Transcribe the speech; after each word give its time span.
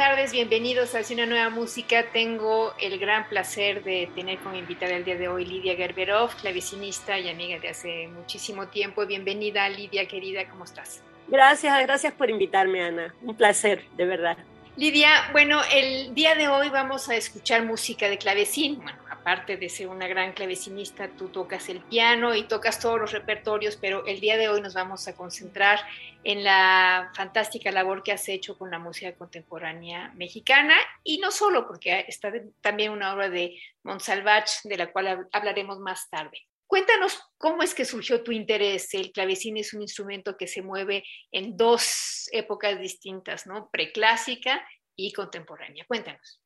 Tardes, 0.00 0.32
bienvenidos 0.32 0.94
a 0.94 1.02
una 1.12 1.26
nueva 1.26 1.50
música. 1.50 2.06
Tengo 2.10 2.72
el 2.80 2.98
gran 2.98 3.28
placer 3.28 3.84
de 3.84 4.10
tener 4.14 4.38
como 4.38 4.54
invitada 4.54 4.94
el 4.94 5.04
día 5.04 5.16
de 5.16 5.28
hoy 5.28 5.44
Lidia 5.44 5.76
Gerberov, 5.76 6.34
clavecinista 6.36 7.18
y 7.18 7.28
amiga 7.28 7.58
de 7.58 7.68
hace 7.68 8.08
muchísimo 8.08 8.68
tiempo. 8.68 9.04
Bienvenida, 9.04 9.68
Lidia 9.68 10.08
querida, 10.08 10.48
¿cómo 10.48 10.64
estás? 10.64 11.02
Gracias, 11.28 11.78
gracias 11.82 12.14
por 12.14 12.30
invitarme, 12.30 12.82
Ana. 12.82 13.14
Un 13.20 13.36
placer, 13.36 13.84
de 13.98 14.06
verdad. 14.06 14.38
Lidia, 14.74 15.28
bueno, 15.32 15.60
el 15.70 16.14
día 16.14 16.34
de 16.34 16.48
hoy 16.48 16.70
vamos 16.70 17.10
a 17.10 17.16
escuchar 17.16 17.66
música 17.66 18.08
de 18.08 18.16
clavecín. 18.16 18.76
Bueno, 18.76 18.99
aparte 19.20 19.58
de 19.58 19.68
ser 19.68 19.88
una 19.88 20.08
gran 20.08 20.32
clavecinista, 20.32 21.08
tú 21.08 21.28
tocas 21.28 21.68
el 21.68 21.80
piano 21.80 22.34
y 22.34 22.44
tocas 22.44 22.80
todos 22.80 22.98
los 22.98 23.12
repertorios, 23.12 23.76
pero 23.76 24.04
el 24.06 24.18
día 24.18 24.38
de 24.38 24.48
hoy 24.48 24.62
nos 24.62 24.72
vamos 24.72 25.06
a 25.08 25.14
concentrar 25.14 25.78
en 26.24 26.42
la 26.42 27.10
fantástica 27.14 27.70
labor 27.70 28.02
que 28.02 28.12
has 28.12 28.28
hecho 28.28 28.56
con 28.56 28.70
la 28.70 28.78
música 28.78 29.14
contemporánea 29.14 30.12
mexicana 30.14 30.74
y 31.04 31.18
no 31.18 31.30
solo, 31.30 31.66
porque 31.66 32.04
está 32.08 32.32
también 32.62 32.92
una 32.92 33.12
obra 33.14 33.28
de 33.28 33.60
Monsalvach, 33.82 34.62
de 34.64 34.76
la 34.76 34.90
cual 34.90 35.28
hablaremos 35.32 35.78
más 35.78 36.08
tarde. 36.08 36.46
Cuéntanos 36.66 37.20
cómo 37.36 37.62
es 37.62 37.74
que 37.74 37.84
surgió 37.84 38.22
tu 38.22 38.32
interés. 38.32 38.94
El 38.94 39.12
clavecín 39.12 39.56
es 39.56 39.74
un 39.74 39.82
instrumento 39.82 40.36
que 40.36 40.46
se 40.46 40.62
mueve 40.62 41.04
en 41.30 41.56
dos 41.56 42.28
épocas 42.32 42.78
distintas, 42.78 43.46
¿no? 43.46 43.68
Preclásica 43.70 44.64
y 44.96 45.12
contemporánea. 45.12 45.84
Cuéntanos. 45.86 46.40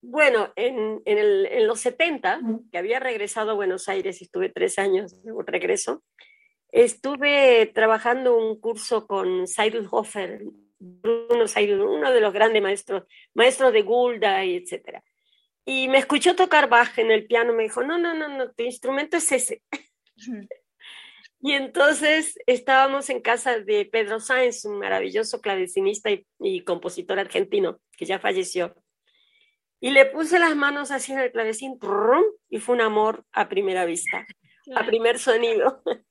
Bueno, 0.00 0.52
en, 0.54 1.02
en, 1.04 1.66
los 1.66 1.80
70, 1.80 2.40
que 2.70 2.78
había 2.78 3.00
regresado 3.00 3.50
a 3.50 3.54
Buenos 3.54 3.88
Aires, 3.88 4.20
y 4.20 4.24
estuve 4.24 4.48
tres 4.48 4.78
años 4.78 5.22
de 5.24 5.32
regreso, 5.44 6.04
estuve 6.70 7.66
trabajando 7.74 8.36
un 8.36 8.60
curso 8.60 9.06
con 9.06 9.46
Cyrus 9.46 9.88
Hofer, 9.90 10.42
Bruno 10.78 11.44
uno 11.84 12.12
de 12.12 12.20
los 12.20 12.32
grandes 12.32 12.62
maestros, 12.62 13.04
maestros 13.34 13.72
de 13.72 13.82
Gulda 13.82 14.44
y 14.44 14.56
etcétera. 14.56 15.02
Y 15.64 15.88
me 15.88 15.98
escuchó 15.98 16.36
tocar 16.36 16.68
Bach 16.68 16.96
en 16.98 17.10
el 17.10 17.26
piano, 17.26 17.52
me 17.52 17.64
dijo, 17.64 17.82
no, 17.82 17.98
no, 17.98 18.14
no, 18.14 18.28
no, 18.28 18.52
tu 18.52 18.62
instrumento 18.62 19.16
es 19.16 19.32
ese. 19.32 19.62
y 21.40 21.52
entonces 21.52 22.38
estábamos 22.46 23.10
en 23.10 23.20
casa 23.20 23.58
de 23.58 23.84
Pedro 23.84 24.20
Sáenz, 24.20 24.64
un 24.64 24.78
maravilloso 24.78 25.40
clavecinista 25.40 26.10
y, 26.10 26.24
y 26.38 26.62
compositor 26.62 27.18
argentino, 27.18 27.80
que 27.96 28.06
ya 28.06 28.20
falleció. 28.20 28.76
Y 29.80 29.90
le 29.90 30.06
puse 30.06 30.38
las 30.38 30.56
manos 30.56 30.90
así 30.90 31.12
en 31.12 31.20
el 31.20 31.32
clavecín 31.32 31.78
y 32.48 32.58
fue 32.58 32.74
un 32.74 32.80
amor 32.80 33.24
a 33.32 33.48
primera 33.48 33.84
vista, 33.84 34.26
a 34.74 34.84
primer 34.84 35.18
sonido. 35.18 35.82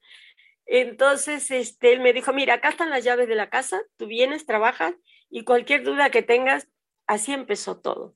Entonces, 0.66 1.50
este, 1.52 1.94
él 1.94 2.02
me 2.02 2.14
dijo, 2.14 2.34
mira, 2.34 2.56
acá 2.56 2.70
están 2.70 2.90
las 2.90 3.04
llaves 3.04 3.28
de 3.28 3.36
la 3.36 3.50
casa, 3.50 3.82
tú 3.98 4.08
vienes, 4.08 4.46
trabajas 4.46 4.94
y 5.30 5.44
cualquier 5.44 5.84
duda 5.84 6.10
que 6.10 6.24
tengas, 6.24 6.68
así 7.08 7.34
empezó 7.34 7.80
todo. 7.80 8.16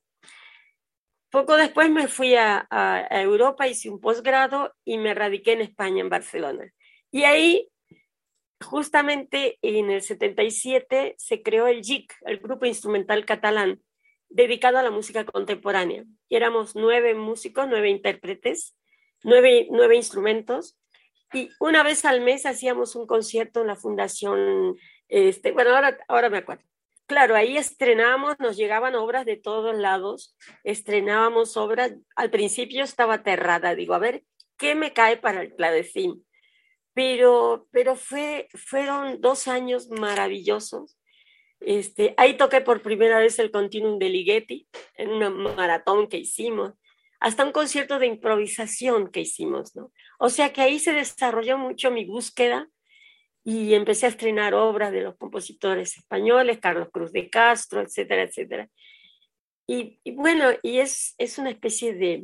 Poco 1.29 1.55
después 1.55 1.89
me 1.89 2.09
fui 2.09 2.35
a, 2.35 2.67
a, 2.69 3.21
Europa, 3.21 3.67
hice 3.67 3.89
un 3.89 4.01
posgrado 4.01 4.73
y 4.83 4.97
me 4.97 5.13
radiqué 5.13 5.53
en 5.53 5.61
España, 5.61 6.01
en 6.01 6.09
Barcelona. 6.09 6.69
Y 7.09 7.23
ahí, 7.23 7.69
justamente 8.61 9.57
en 9.61 9.89
el 9.89 10.01
77, 10.01 11.15
se 11.17 11.41
creó 11.41 11.67
el 11.67 11.81
GIC, 11.83 12.13
el 12.25 12.39
Grupo 12.39 12.65
Instrumental 12.65 13.25
Catalán, 13.25 13.81
dedicado 14.31 14.77
a 14.77 14.83
la 14.83 14.91
música 14.91 15.25
contemporánea. 15.25 16.03
Y 16.29 16.35
éramos 16.35 16.75
nueve 16.75 17.13
músicos, 17.13 17.67
nueve 17.67 17.89
intérpretes, 17.89 18.75
nueve, 19.23 19.67
nueve 19.69 19.95
instrumentos, 19.95 20.77
y 21.33 21.49
una 21.59 21.83
vez 21.83 22.03
al 22.05 22.21
mes 22.21 22.45
hacíamos 22.45 22.95
un 22.95 23.07
concierto 23.07 23.61
en 23.61 23.67
la 23.67 23.75
fundación, 23.75 24.75
este, 25.07 25.51
bueno, 25.51 25.73
ahora, 25.73 25.97
ahora 26.07 26.29
me 26.29 26.39
acuerdo. 26.39 26.63
Claro, 27.07 27.35
ahí 27.35 27.57
estrenábamos, 27.57 28.35
nos 28.39 28.57
llegaban 28.57 28.95
obras 28.95 29.25
de 29.25 29.37
todos 29.37 29.77
lados, 29.77 30.35
estrenábamos 30.63 31.57
obras, 31.57 31.93
al 32.15 32.29
principio 32.31 32.83
estaba 32.83 33.15
aterrada, 33.15 33.75
digo, 33.75 33.93
a 33.93 33.99
ver, 33.99 34.23
¿qué 34.57 34.75
me 34.75 34.93
cae 34.93 35.17
para 35.17 35.41
el 35.41 35.55
clavecín? 35.55 36.25
Pero, 36.93 37.67
pero 37.71 37.95
fue, 37.95 38.47
fueron 38.53 39.21
dos 39.21 39.47
años 39.47 39.89
maravillosos 39.89 40.97
este, 41.61 42.13
ahí 42.17 42.37
toqué 42.37 42.61
por 42.61 42.81
primera 42.81 43.19
vez 43.19 43.39
el 43.39 43.51
Continuum 43.51 43.99
de 43.99 44.09
Ligeti 44.09 44.67
en 44.95 45.09
una 45.09 45.29
maratón 45.29 46.07
que 46.07 46.17
hicimos, 46.17 46.73
hasta 47.19 47.45
un 47.45 47.51
concierto 47.51 47.99
de 47.99 48.07
improvisación 48.07 49.11
que 49.11 49.21
hicimos, 49.21 49.75
¿no? 49.75 49.91
O 50.17 50.29
sea 50.29 50.51
que 50.51 50.61
ahí 50.61 50.79
se 50.79 50.91
desarrolló 50.91 51.57
mucho 51.57 51.91
mi 51.91 52.03
búsqueda 52.03 52.67
y 53.43 53.75
empecé 53.75 54.07
a 54.07 54.09
estrenar 54.09 54.55
obras 54.55 54.91
de 54.91 55.01
los 55.01 55.15
compositores 55.17 55.97
españoles, 55.97 56.59
Carlos 56.59 56.89
Cruz 56.91 57.11
de 57.11 57.29
Castro, 57.29 57.81
etcétera, 57.81 58.23
etcétera. 58.23 58.69
Y, 59.67 59.99
bueno, 60.13 60.49
y 60.63 60.79
es, 60.79 61.15
es 61.17 61.37
una 61.37 61.51
especie 61.51 61.93
de, 61.93 62.23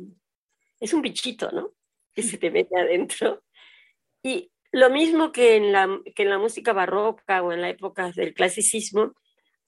es 0.80 0.92
un 0.92 1.00
bichito, 1.00 1.50
¿no? 1.50 1.72
Que 2.12 2.22
se 2.22 2.36
te 2.36 2.50
mete 2.50 2.78
adentro. 2.78 3.42
Y 4.22 4.52
lo 4.72 4.90
mismo 4.90 5.32
que 5.32 5.56
en 5.56 5.72
la, 5.72 5.88
que 6.14 6.24
en 6.24 6.30
la 6.30 6.38
música 6.38 6.72
barroca 6.72 7.42
o 7.42 7.52
en 7.52 7.62
la 7.62 7.70
época 7.70 8.10
del 8.10 8.34
clasicismo, 8.34 9.14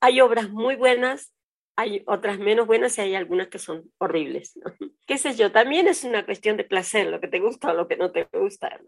hay 0.01 0.21
obras 0.21 0.51
muy 0.51 0.77
buenas, 0.77 1.33
hay 1.77 2.03
otras 2.07 2.39
menos 2.39 2.67
buenas 2.67 2.97
y 2.99 3.03
hay 3.03 3.15
algunas 3.15 3.49
que 3.49 3.59
son 3.59 3.91
horribles. 3.99 4.59
¿Qué 5.07 5.19
sé 5.19 5.35
yo? 5.35 5.53
También 5.53 5.89
es 5.89 6.05
una 6.05 6.25
cuestión 6.25 6.57
de 6.57 6.65
placer, 6.65 7.07
lo 7.07 7.21
que 7.21 7.29
te 7.29 7.41
gusta 7.41 7.71
o 7.71 7.75
lo 7.75 7.89
que 7.89 7.97
no 7.97 8.11
te 8.11 8.29
gusta. 8.33 8.81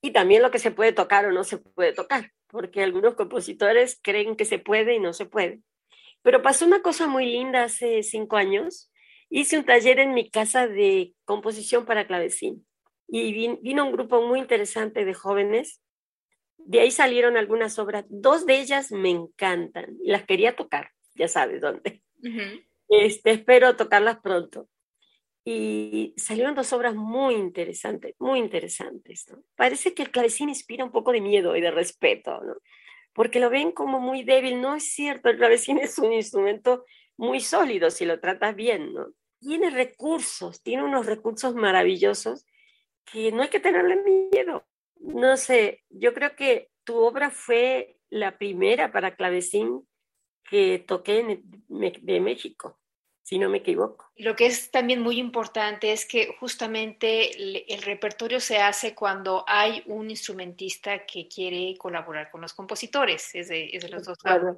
Y 0.00 0.12
también 0.12 0.42
lo 0.42 0.50
que 0.50 0.58
se 0.58 0.70
puede 0.70 0.92
tocar 0.92 1.26
o 1.26 1.32
no 1.32 1.44
se 1.44 1.58
puede 1.58 1.92
tocar, 1.92 2.32
porque 2.46 2.82
algunos 2.82 3.14
compositores 3.14 3.98
creen 4.02 4.36
que 4.36 4.44
se 4.44 4.58
puede 4.58 4.94
y 4.94 5.00
no 5.00 5.12
se 5.12 5.26
puede. 5.26 5.60
Pero 6.22 6.42
pasó 6.42 6.66
una 6.66 6.82
cosa 6.82 7.06
muy 7.06 7.26
linda 7.26 7.64
hace 7.64 8.02
cinco 8.02 8.36
años. 8.36 8.90
Hice 9.30 9.58
un 9.58 9.64
taller 9.64 9.98
en 9.98 10.14
mi 10.14 10.30
casa 10.30 10.66
de 10.66 11.14
composición 11.24 11.84
para 11.84 12.06
clavecín 12.06 12.66
y 13.08 13.56
vino 13.60 13.86
un 13.86 13.92
grupo 13.92 14.22
muy 14.22 14.38
interesante 14.38 15.04
de 15.04 15.14
jóvenes 15.14 15.80
de 16.58 16.80
ahí 16.80 16.90
salieron 16.90 17.36
algunas 17.36 17.78
obras, 17.78 18.04
dos 18.08 18.46
de 18.46 18.60
ellas 18.60 18.92
me 18.92 19.10
encantan 19.10 19.96
las 20.04 20.24
quería 20.24 20.54
tocar, 20.54 20.90
ya 21.14 21.28
sabes 21.28 21.60
dónde. 21.60 22.02
este, 22.88 23.30
espero 23.30 23.76
tocarlas 23.76 24.20
pronto. 24.20 24.68
Y 25.44 26.12
salieron 26.18 26.54
dos 26.54 26.72
obras 26.74 26.94
muy 26.94 27.34
interesantes, 27.34 28.14
muy 28.18 28.38
interesantes. 28.38 29.24
Parece 29.56 29.94
que 29.94 30.02
el 30.02 30.10
clavecín 30.10 30.50
inspira 30.50 30.84
un 30.84 30.92
poco 30.92 31.10
de 31.10 31.22
miedo 31.22 31.56
y 31.56 31.62
de 31.62 31.70
respeto, 31.70 32.42
¿no? 32.44 32.56
porque 33.18 33.40
lo 33.40 33.50
ven 33.50 33.72
como 33.72 33.98
muy 33.98 34.22
débil. 34.22 34.60
No 34.60 34.76
es 34.76 34.92
cierto, 34.92 35.28
el 35.28 35.38
clavecín 35.38 35.78
es 35.82 35.98
un 35.98 36.12
instrumento 36.12 36.84
muy 37.16 37.40
sólido 37.40 37.90
si 37.90 38.04
lo 38.04 38.20
tratas 38.20 38.54
bien. 38.54 38.94
¿no? 38.94 39.08
Tiene 39.40 39.70
recursos, 39.70 40.62
tiene 40.62 40.84
unos 40.84 41.04
recursos 41.04 41.56
maravillosos 41.56 42.46
que 43.10 43.32
no 43.32 43.42
hay 43.42 43.48
que 43.48 43.58
tenerle 43.58 43.96
miedo. 43.96 44.64
No 45.00 45.36
sé, 45.36 45.84
yo 45.90 46.14
creo 46.14 46.34
que 46.34 46.70
tu 46.84 46.96
obra 46.96 47.30
fue 47.30 47.98
la 48.10 48.38
primera 48.38 48.90
para 48.90 49.14
clavecín 49.14 49.86
que 50.48 50.78
toqué 50.78 51.42
de 51.68 52.20
México. 52.20 52.78
si 53.22 53.38
no 53.38 53.50
me 53.50 53.58
equivoco. 53.58 54.10
Lo 54.16 54.34
que 54.34 54.46
es 54.46 54.70
también 54.70 55.02
muy 55.02 55.18
importante 55.18 55.92
es 55.92 56.06
que 56.06 56.34
justamente 56.40 57.30
el, 57.74 57.82
repertorio 57.82 58.40
se 58.40 58.56
hace 58.56 58.94
cuando 58.94 59.44
hay 59.46 59.82
un 59.84 60.08
instrumentista 60.08 61.04
que 61.04 61.28
quiere 61.28 61.76
colaborar 61.76 62.30
con 62.30 62.40
los 62.40 62.54
compositores, 62.54 63.34
es 63.34 63.48
de, 63.48 63.88
los 63.90 64.04
dos 64.04 64.16
lados. 64.24 64.56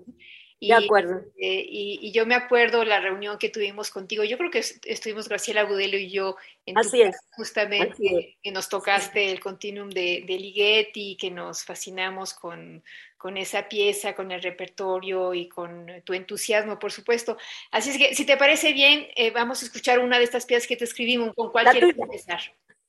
Y, 0.62 0.72
acuerdo. 0.72 1.22
Eh, 1.40 1.64
y, 1.66 2.12
yo 2.12 2.26
me 2.26 2.34
acuerdo 2.34 2.84
la 2.84 3.00
reunión 3.00 3.38
que 3.38 3.48
tuvimos 3.48 3.90
contigo. 3.90 4.24
Yo 4.24 4.36
creo 4.36 4.50
que 4.50 4.58
estuvimos 4.58 5.26
Graciela 5.26 5.62
Agudelo 5.62 5.96
y 5.96 6.10
yo 6.10 6.36
en 6.66 6.76
Así 6.76 7.00
es. 7.00 7.16
justamente 7.32 8.36
que 8.42 8.52
nos 8.52 8.68
tocaste 8.68 9.32
el 9.32 9.40
continuum 9.40 9.88
de, 9.88 10.22
de 10.26 10.38
Ligeti, 10.38 11.16
que 11.18 11.30
nos 11.30 11.64
fascinamos 11.64 12.34
con, 12.34 12.84
con 13.16 13.38
esa 13.38 13.68
pieza, 13.68 14.14
con 14.14 14.32
el 14.32 14.42
repertorio 14.42 15.32
y 15.32 15.48
con 15.48 15.86
tu 16.04 16.12
entusiasmo, 16.12 16.78
por 16.78 16.92
supuesto. 16.92 17.38
Así 17.70 17.90
es 17.90 17.96
que, 17.96 18.14
si 18.14 18.26
te 18.26 18.36
parece 18.36 18.74
bien, 18.74 19.08
eh, 19.16 19.30
vamos 19.30 19.62
a 19.62 19.64
escuchar 19.64 19.98
una 19.98 20.18
de 20.18 20.24
estas 20.24 20.44
piezas 20.44 20.68
que 20.68 20.76
te 20.76 20.84
escribimos. 20.84 21.34
¿Con 21.34 21.50
cuál 21.52 21.70
quieres 21.70 21.98
empezar? 21.98 22.40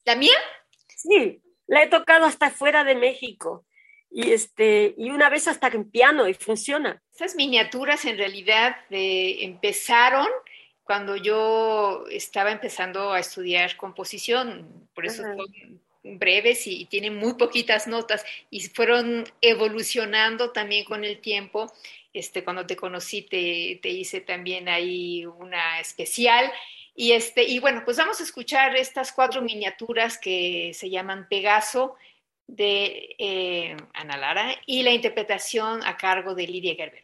¿La 0.04 0.18
mía? 0.18 0.36
Sí, 0.88 1.42
la 1.68 1.84
he 1.84 1.88
tocado 1.88 2.26
hasta 2.26 2.52
fuera 2.52 2.84
de 2.84 2.96
México 2.96 3.66
y, 4.12 4.32
este, 4.32 4.94
y 4.98 5.10
una 5.10 5.30
vez 5.30 5.48
hasta 5.48 5.68
en 5.70 5.90
piano 5.90 6.28
y 6.28 6.34
funciona. 6.34 7.02
Esas 7.14 7.36
miniaturas 7.36 8.04
en 8.06 8.18
realidad 8.18 8.76
empezaron 8.90 10.28
cuando 10.84 11.16
yo 11.16 12.04
estaba 12.12 12.52
empezando 12.52 13.14
a 13.14 13.20
estudiar 13.20 13.78
composición, 13.78 14.90
por 14.94 15.06
eso 15.06 15.24
son 15.24 15.38
breves 16.04 16.68
y, 16.68 16.86
tienen 16.86 17.16
muy 17.16 17.36
poquitas 17.36 17.88
notas 17.88 18.26
y 18.50 18.62
fueron 18.62 19.24
evolucionando 19.40 20.52
también 20.52 20.84
con 20.84 21.06
el 21.06 21.20
tiempo. 21.20 21.72
Este, 22.14 22.44
cuando 22.44 22.66
te 22.66 22.76
conocí 22.76 23.22
te, 23.22 23.80
te 23.82 23.90
hice 23.90 24.20
también 24.20 24.68
ahí 24.68 25.26
una 25.26 25.80
especial. 25.80 26.52
Y, 26.96 27.14
este, 27.14 27.44
y 27.44 27.60
bueno, 27.60 27.84
pues 27.86 27.96
vamos 27.96 28.20
a 28.20 28.24
escuchar 28.24 28.76
estas 28.76 29.14
cuatro 29.14 29.42
miniaturas 29.42 30.18
que 30.18 30.72
se 30.74 30.90
llaman 30.90 31.28
Pegaso 31.30 31.96
de 32.52 33.16
eh, 33.18 33.78
Ana 33.94 34.18
Lara 34.18 34.56
y 34.66 34.84
la 34.84 34.92
interpretación 34.92 35.82
a 35.86 35.96
cargo 35.96 36.36
de 36.36 36.48
Lidia 36.48 36.76
Gerber. 36.76 37.04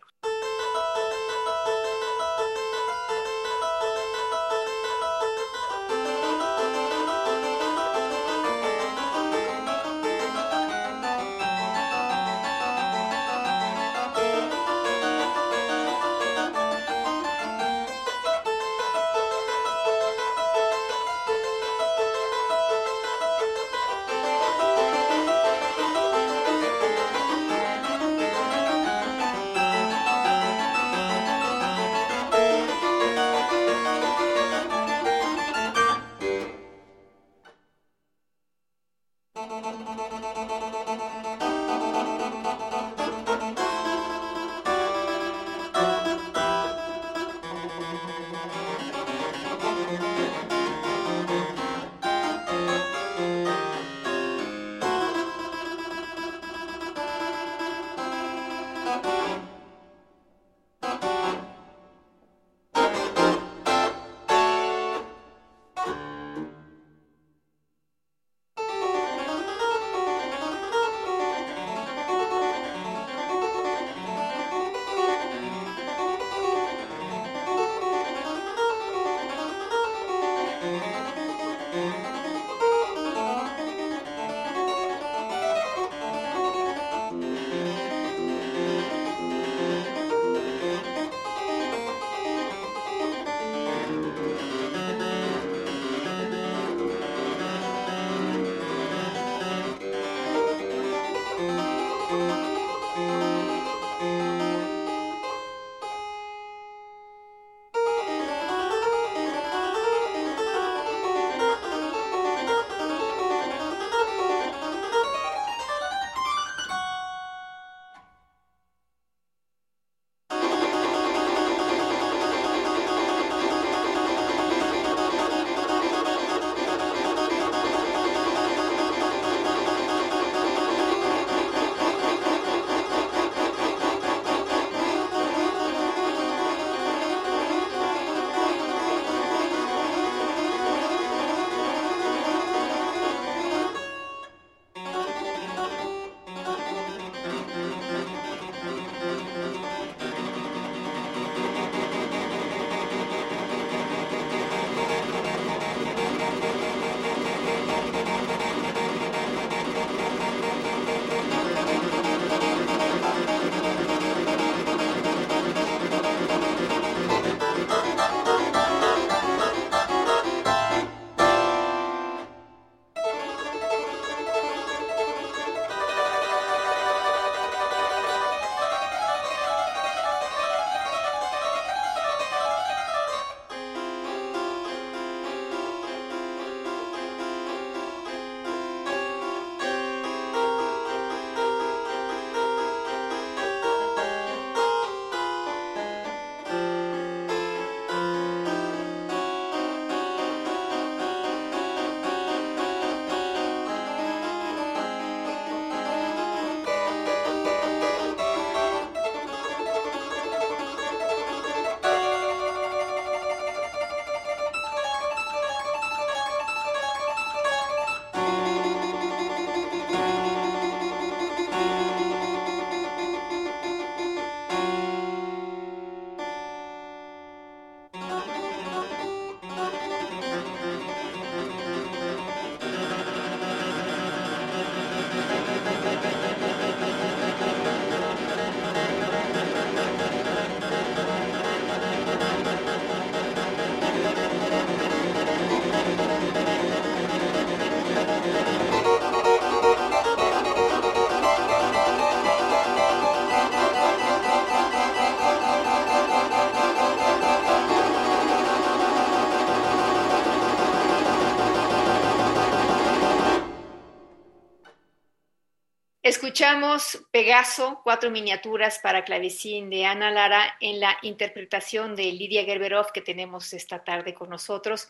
Escuchamos 266.28 267.08
Pegaso, 267.10 267.80
cuatro 267.86 268.12
miniaturas 268.12 268.80
para 268.80 269.06
clavecín 269.06 269.70
de 269.70 269.86
Ana 269.86 270.12
Lara 270.12 270.58
en 270.60 270.82
la 270.82 270.98
interpretación 271.02 271.96
de 271.96 272.12
Lidia 272.12 272.44
Gerberov 272.44 272.92
que 272.92 273.00
tenemos 273.00 273.54
esta 273.54 273.82
tarde 273.82 274.14
con 274.14 274.30
nosotros. 274.30 274.90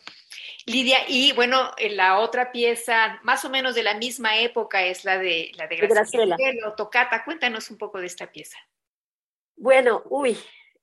Lidia, 0.65 0.98
y 1.08 1.34
bueno, 1.34 1.74
la 1.91 2.17
otra 2.17 2.51
pieza, 2.51 3.20
más 3.22 3.46
o 3.46 3.51
menos 3.51 3.75
de 3.75 3.84
la 3.84 3.94
misma 3.94 4.39
época, 4.39 4.84
es 4.84 5.06
la 5.06 5.20
de 5.20 5.51
la 5.56 5.67
de 5.67 5.75
Graciela. 5.75 6.38
Graciela. 6.38 6.75
Tocata, 6.75 7.24
cuéntanos 7.24 7.70
un 7.70 7.77
poco 7.77 8.00
de 8.00 8.08
esta 8.08 8.32
pieza. 8.32 8.58
Bueno, 9.56 10.01
uy, 10.10 10.36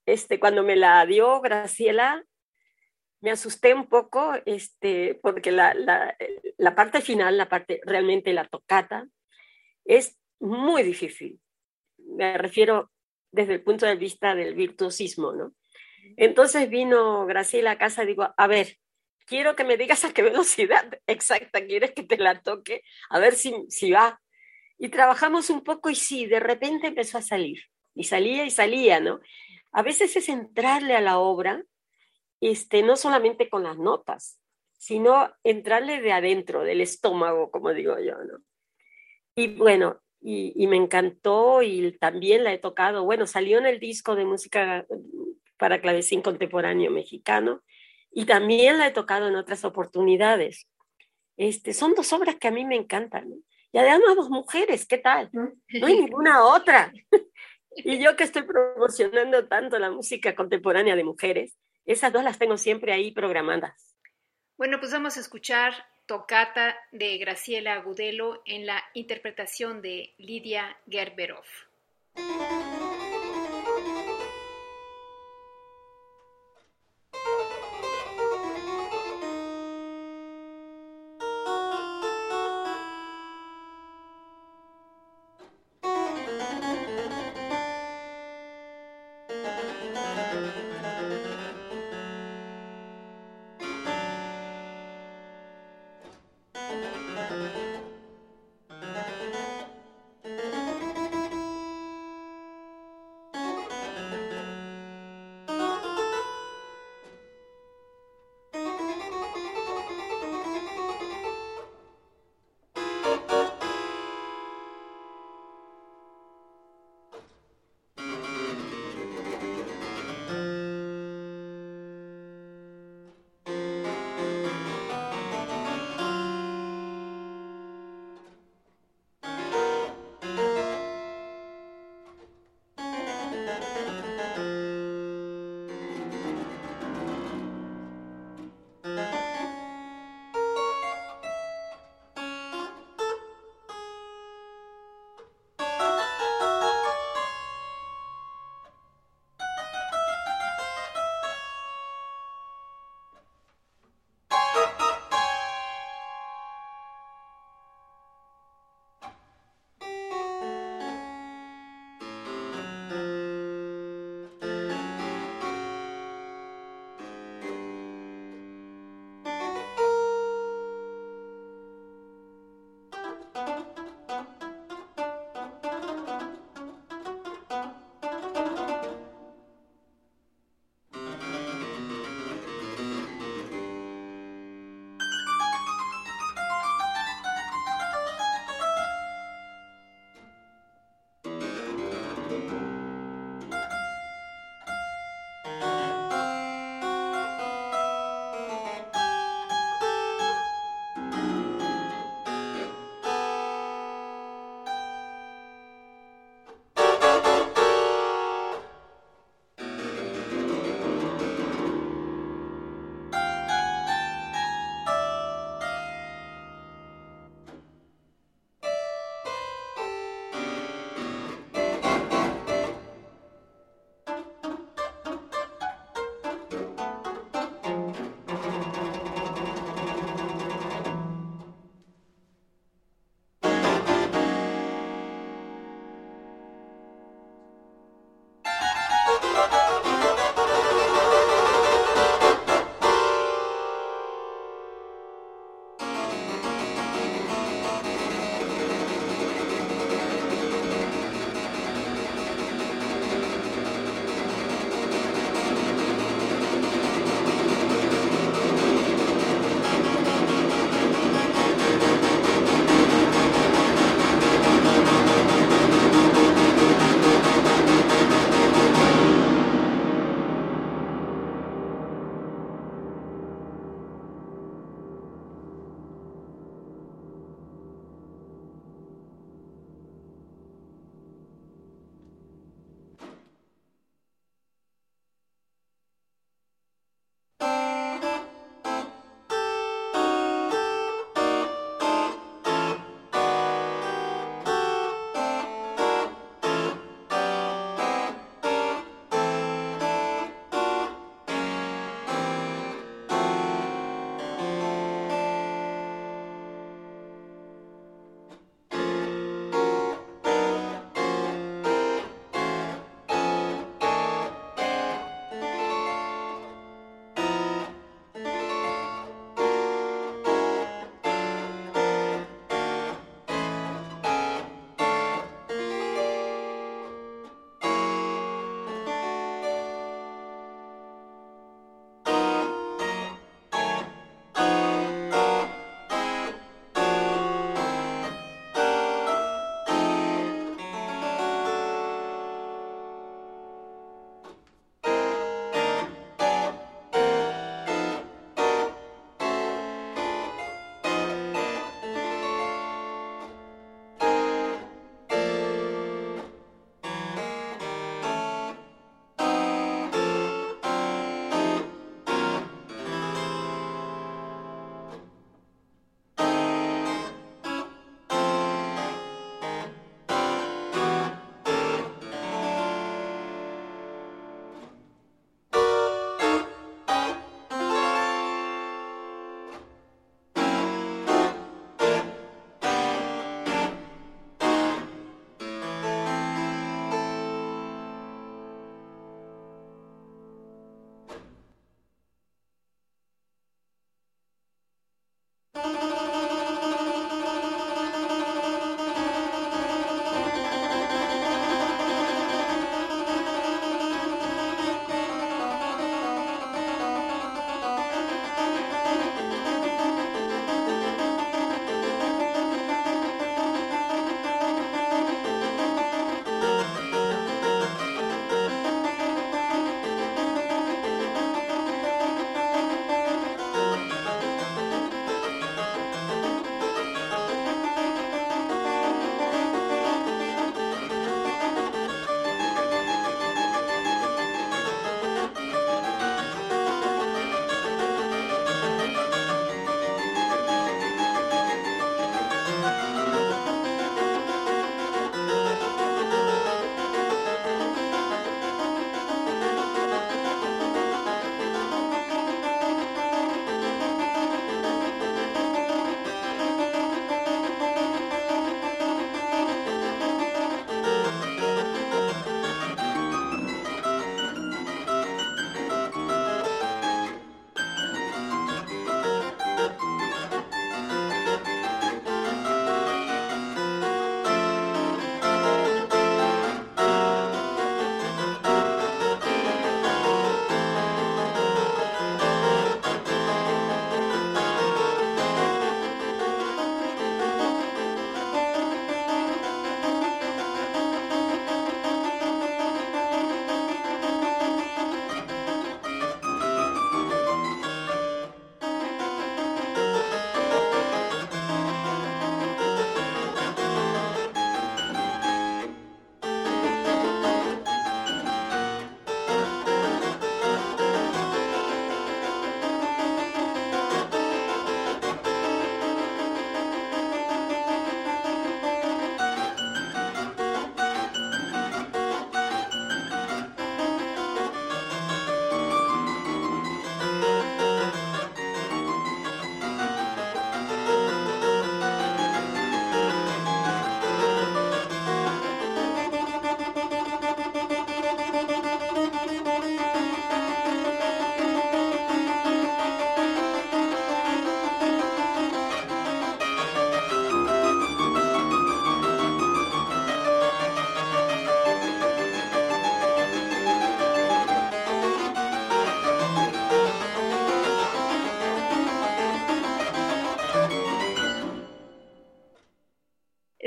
este, 0.06 0.38
cuando 0.38 0.62
me 0.62 0.76
la 0.76 1.04
dio 1.04 1.40
Graciela, 1.40 2.24
me 3.20 3.32
asusté 3.32 3.74
un 3.74 3.88
poco, 3.88 4.34
este, 4.46 5.18
porque 5.20 5.50
la, 5.50 5.74
la, 5.74 6.16
la 6.58 6.76
parte 6.76 7.00
final, 7.00 7.36
la 7.36 7.48
parte 7.48 7.80
realmente 7.84 8.32
la 8.32 8.44
tocata, 8.44 9.08
es 9.84 10.16
muy 10.44 10.82
difícil. 10.82 11.40
Me 11.98 12.38
refiero 12.38 12.90
desde 13.32 13.54
el 13.54 13.62
punto 13.62 13.86
de 13.86 13.96
vista 13.96 14.34
del 14.34 14.54
virtuosismo, 14.54 15.32
¿no? 15.32 15.54
Entonces 16.16 16.68
vino 16.68 17.26
Graciela 17.26 17.72
a 17.72 17.78
casa 17.78 18.04
y 18.04 18.08
digo, 18.08 18.28
a 18.36 18.46
ver, 18.46 18.78
quiero 19.26 19.56
que 19.56 19.64
me 19.64 19.76
digas 19.76 20.04
a 20.04 20.12
qué 20.12 20.22
velocidad 20.22 21.00
exacta 21.06 21.64
quieres 21.64 21.92
que 21.92 22.02
te 22.02 22.18
la 22.18 22.40
toque, 22.42 22.82
a 23.10 23.18
ver 23.18 23.34
si, 23.34 23.54
si 23.68 23.90
va. 23.90 24.20
Y 24.78 24.88
trabajamos 24.88 25.50
un 25.50 25.62
poco 25.62 25.90
y 25.90 25.94
sí, 25.94 26.26
de 26.26 26.40
repente 26.40 26.88
empezó 26.88 27.18
a 27.18 27.22
salir. 27.22 27.64
Y 27.94 28.04
salía 28.04 28.44
y 28.44 28.50
salía, 28.50 29.00
¿no? 29.00 29.20
A 29.72 29.82
veces 29.82 30.14
es 30.16 30.28
entrarle 30.28 30.94
a 30.94 31.00
la 31.00 31.18
obra, 31.18 31.64
este, 32.40 32.82
no 32.82 32.96
solamente 32.96 33.48
con 33.48 33.62
las 33.62 33.78
notas, 33.78 34.40
sino 34.76 35.32
entrarle 35.42 36.00
de 36.02 36.12
adentro, 36.12 36.62
del 36.62 36.80
estómago, 36.80 37.50
como 37.50 37.72
digo 37.72 37.98
yo, 37.98 38.16
¿no? 38.24 38.38
Y 39.34 39.56
bueno, 39.56 40.03
y, 40.26 40.66
me 40.68 40.76
encantó 40.76 41.60
y 41.60 41.92
también 41.98 42.44
la 42.44 42.54
he 42.54 42.58
tocado. 42.58 43.04
Bueno, 43.04 43.26
salió 43.26 43.58
en 43.58 43.66
el 43.66 43.78
disco 43.78 44.16
de 44.16 44.24
música 44.24 44.86
para 45.58 45.82
clavecín 45.82 46.22
contemporáneo 46.22 46.90
mexicano 46.90 47.62
y 48.10 48.24
también 48.24 48.78
la 48.78 48.86
he 48.86 48.90
tocado 48.90 49.28
en 49.28 49.36
otras 49.36 49.66
oportunidades. 49.66 50.66
Este, 51.36 51.74
son 51.74 51.94
dos 51.94 52.10
obras 52.14 52.36
que 52.36 52.48
a 52.48 52.52
mí 52.52 52.64
me 52.64 52.76
encantan. 52.76 53.34
Y 53.70 53.76
además 53.76 54.16
dos 54.16 54.30
mujeres, 54.30 54.86
¿qué 54.86 54.96
tal? 54.96 55.28
No 55.32 55.86
hay 55.86 56.00
ninguna 56.00 56.42
otra. 56.42 56.90
y 57.76 57.98
yo 57.98 58.16
que 58.16 58.24
estoy 58.24 58.44
promocionando 58.44 59.46
tanto 59.46 59.78
la 59.78 59.90
música 59.90 60.34
contemporánea 60.34 60.96
de 60.96 61.04
mujeres, 61.04 61.58
esas 61.84 62.14
dos 62.14 62.24
las 62.24 62.38
tengo 62.38 62.56
siempre 62.56 62.92
ahí 62.94 63.10
programadas. 63.10 63.94
Bueno, 64.56 64.80
pues 64.80 64.90
vamos 64.90 65.18
a 65.18 65.20
escuchar 65.20 65.74
tocata 66.06 66.76
de 66.92 67.16
Graciela 67.18 67.74
Agudelo 67.74 68.42
en 68.44 68.66
la 68.66 68.82
interpretación 68.94 69.82
de 69.82 70.14
Lidia 70.18 70.76
Gerberov. 70.88 71.44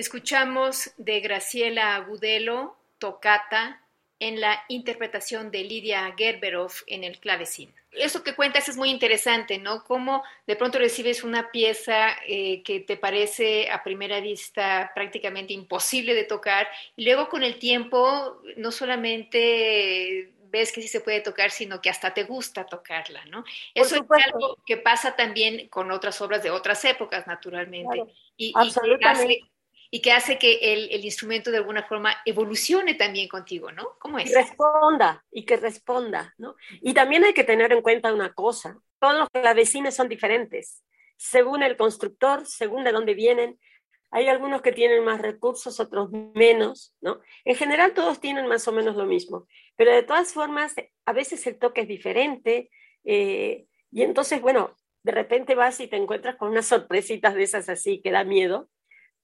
Escuchamos 0.08 0.92
de 0.96 1.20
Graciela 1.20 1.98
Agudelo, 1.98 2.78
Tocata, 2.98 3.82
en 4.22 4.40
la 4.40 4.64
interpretación 4.70 5.52
de 5.52 5.66
Lidia 5.66 6.16
Gerberov 6.18 6.72
en 6.88 7.04
el 7.04 7.20
clavecín. 7.20 7.74
Eso 7.92 8.24
que 8.24 8.34
cuentas 8.34 8.70
es 8.70 8.78
muy 8.78 8.90
interesante, 8.90 9.58
¿no? 9.58 9.84
Cómo 9.84 10.24
de 10.46 10.56
pronto 10.56 10.80
recibes 10.80 11.26
una 11.26 11.52
pieza 11.52 12.16
eh, 12.26 12.64
que 12.64 12.80
te 12.80 12.96
parece 12.96 13.70
a 13.70 13.84
primera 13.84 14.22
vista 14.22 14.94
prácticamente 14.96 15.52
imposible 15.52 16.14
de 16.14 16.24
tocar 16.24 16.70
y 16.96 17.04
luego 17.04 17.28
con 17.28 17.44
el 17.44 17.60
tiempo 17.60 18.42
no 18.56 18.72
solamente 18.72 20.32
ves 20.50 20.72
que 20.72 20.82
sí 20.82 20.88
se 20.88 21.02
puede 21.02 21.20
tocar, 21.20 21.52
sino 21.52 21.82
que 21.82 21.90
hasta 21.90 22.14
te 22.14 22.24
gusta 22.24 22.66
tocarla, 22.66 23.26
¿no? 23.26 23.44
Eso 23.74 23.96
es 23.98 24.02
algo 24.26 24.58
que 24.66 24.78
pasa 24.78 25.18
también 25.18 25.68
con 25.68 25.92
otras 25.92 26.22
obras 26.22 26.42
de 26.44 26.50
otras 26.50 26.86
épocas, 26.86 27.28
naturalmente. 27.28 28.06
y, 28.38 28.54
absolutamente 28.56 29.34
y 29.34 29.57
que 30.02 30.12
hace 30.12 30.38
que 30.38 30.74
el, 30.74 30.90
el, 30.92 31.06
instrumento 31.06 31.52
de 31.52 31.58
alguna 31.58 31.84
forma 31.84 32.16
evolucione 32.26 32.96
también 32.96 33.28
contigo, 33.28 33.72
¿no? 33.72 33.98
¿Cómo 34.00 34.20
es? 34.20 34.30
Y 34.30 34.34
responda, 34.34 35.26
y 35.32 35.46
que 35.46 35.58
responda, 35.58 36.34
¿no? 36.38 36.56
Y 36.82 36.94
también 36.94 37.24
hay 37.24 37.34
que 37.34 37.44
tener 37.44 37.72
en 37.72 37.82
cuenta 37.82 38.14
una 38.14 38.34
cosa, 38.34 38.80
todos 39.00 39.18
los 39.18 39.30
clavecines 39.30 39.96
son 39.96 40.10
diferentes, 40.10 40.84
según 41.18 41.64
el 41.64 41.78
constructor, 41.78 42.46
según 42.46 42.84
de 42.84 42.92
dónde 42.92 43.14
vienen, 43.14 43.60
hay 44.10 44.28
algunos 44.28 44.62
que 44.62 44.72
tienen 44.72 45.04
más 45.04 45.22
recursos, 45.22 45.80
otros 45.80 46.10
menos, 46.34 46.96
¿no? 47.02 47.20
En 47.44 47.56
general 47.56 47.94
todos 47.94 48.22
tienen 48.22 48.48
más 48.48 48.68
o 48.68 48.72
menos 48.72 48.96
lo 48.96 49.06
mismo, 49.06 49.48
pero 49.76 49.92
de 49.92 50.04
todas 50.04 50.34
formas, 50.34 50.76
a 51.06 51.14
veces 51.14 51.46
el 51.48 51.58
toque 51.58 51.82
es 51.82 51.88
diferente, 51.88 52.70
eh, 53.04 53.66
y 53.92 54.04
entonces, 54.04 54.42
bueno, 54.42 54.76
de 55.04 55.12
repente 55.12 55.56
vas 55.56 55.80
y 55.80 55.88
te 55.88 55.96
encuentras 55.96 56.36
con 56.36 56.50
unas 56.50 56.66
sorpresitas 56.66 57.36
de 57.36 57.44
esas 57.44 57.70
así 57.70 58.02
que 58.02 58.12
da 58.12 58.24
miedo, 58.24 58.70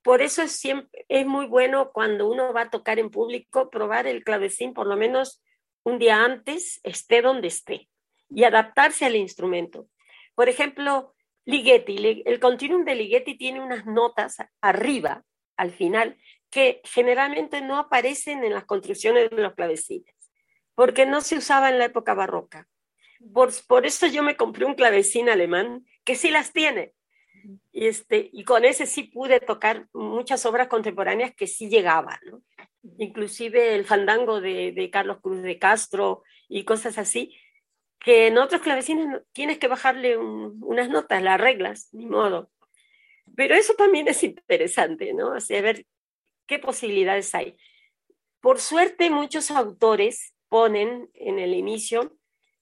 por 0.03 0.21
eso 0.21 0.41
es, 0.41 0.51
siempre, 0.51 1.25
muy 1.25 1.45
bueno 1.45 1.91
cuando 1.91 2.29
uno 2.29 2.53
va 2.53 2.63
a 2.63 2.69
tocar 2.69 2.99
en 2.99 3.09
público, 3.09 3.69
probar 3.69 4.05
el 4.05 4.23
clavecín 4.23 4.73
por 4.73 4.85
lo 4.85 4.97
menos 4.97 5.41
un 5.83 5.97
día 5.97 6.23
antes, 6.23 6.79
esté 6.83 7.21
donde 7.21 7.47
esté, 7.47 7.89
y 8.29 8.43
adaptarse 8.43 9.05
al 9.05 9.15
instrumento. 9.15 9.87
Por 10.35 10.49
ejemplo, 10.49 11.15
Ligeti, 11.45 12.23
el 12.25 12.39
continuum 12.39 12.83
de 12.85 12.95
Ligeti 12.95 13.37
tiene 13.37 13.61
unas 13.61 13.85
notas 13.85 14.37
arriba, 14.61 15.23
al 15.57 15.71
final, 15.71 16.17
que 16.49 16.81
generalmente 16.83 17.61
no 17.61 17.77
aparecen 17.77 18.43
en 18.43 18.53
las 18.53 18.65
construcciones 18.65 19.29
de 19.29 19.41
los 19.41 19.53
clavecines, 19.53 20.13
porque 20.75 21.05
no 21.05 21.21
se 21.21 21.37
usaba 21.37 21.69
en 21.69 21.79
la 21.79 21.85
época 21.85 22.13
barroca. 22.13 22.67
Por, 23.33 23.51
por 23.67 23.85
eso 23.85 24.07
yo 24.07 24.21
me 24.21 24.35
compré 24.35 24.65
un 24.65 24.75
clavecín 24.75 25.29
alemán 25.29 25.85
que 26.03 26.15
sí 26.15 26.29
las 26.29 26.51
tiene, 26.51 26.93
y, 27.71 27.87
este, 27.87 28.29
y 28.31 28.43
con 28.43 28.65
ese 28.65 28.85
sí 28.85 29.03
pude 29.03 29.39
tocar 29.39 29.87
muchas 29.93 30.45
obras 30.45 30.67
contemporáneas 30.67 31.33
que 31.35 31.47
sí 31.47 31.69
llegaban, 31.69 32.19
¿no? 32.25 32.41
inclusive 32.97 33.75
el 33.75 33.85
fandango 33.85 34.41
de, 34.41 34.73
de, 34.73 34.89
Carlos 34.89 35.21
Cruz 35.21 35.41
de 35.41 35.57
Castro 35.57 36.23
y 36.49 36.65
cosas 36.65 36.97
así, 36.97 37.33
que 37.99 38.27
en 38.27 38.37
otros 38.37 38.61
clavecines 38.61 39.21
tienes 39.31 39.57
que 39.57 39.69
bajarle 39.69 40.17
unas 40.17 40.89
notas, 40.89 41.23
las 41.23 41.39
reglas, 41.39 41.87
ni 41.93 42.05
modo. 42.05 42.51
Pero 43.35 43.55
eso 43.55 43.73
también 43.75 44.07
es 44.09 44.23
interesante, 44.23 45.13
¿no? 45.13 45.31
O 45.31 45.39
sea, 45.39 45.61
ver 45.61 45.85
qué 46.45 46.59
posibilidades 46.59 47.33
hay. 47.33 47.55
Por 48.41 48.59
suerte, 48.59 49.09
muchos 49.09 49.49
autores 49.51 50.35
ponen 50.49 51.09
en 51.13 51.39
el 51.39 51.53
inicio 51.53 52.17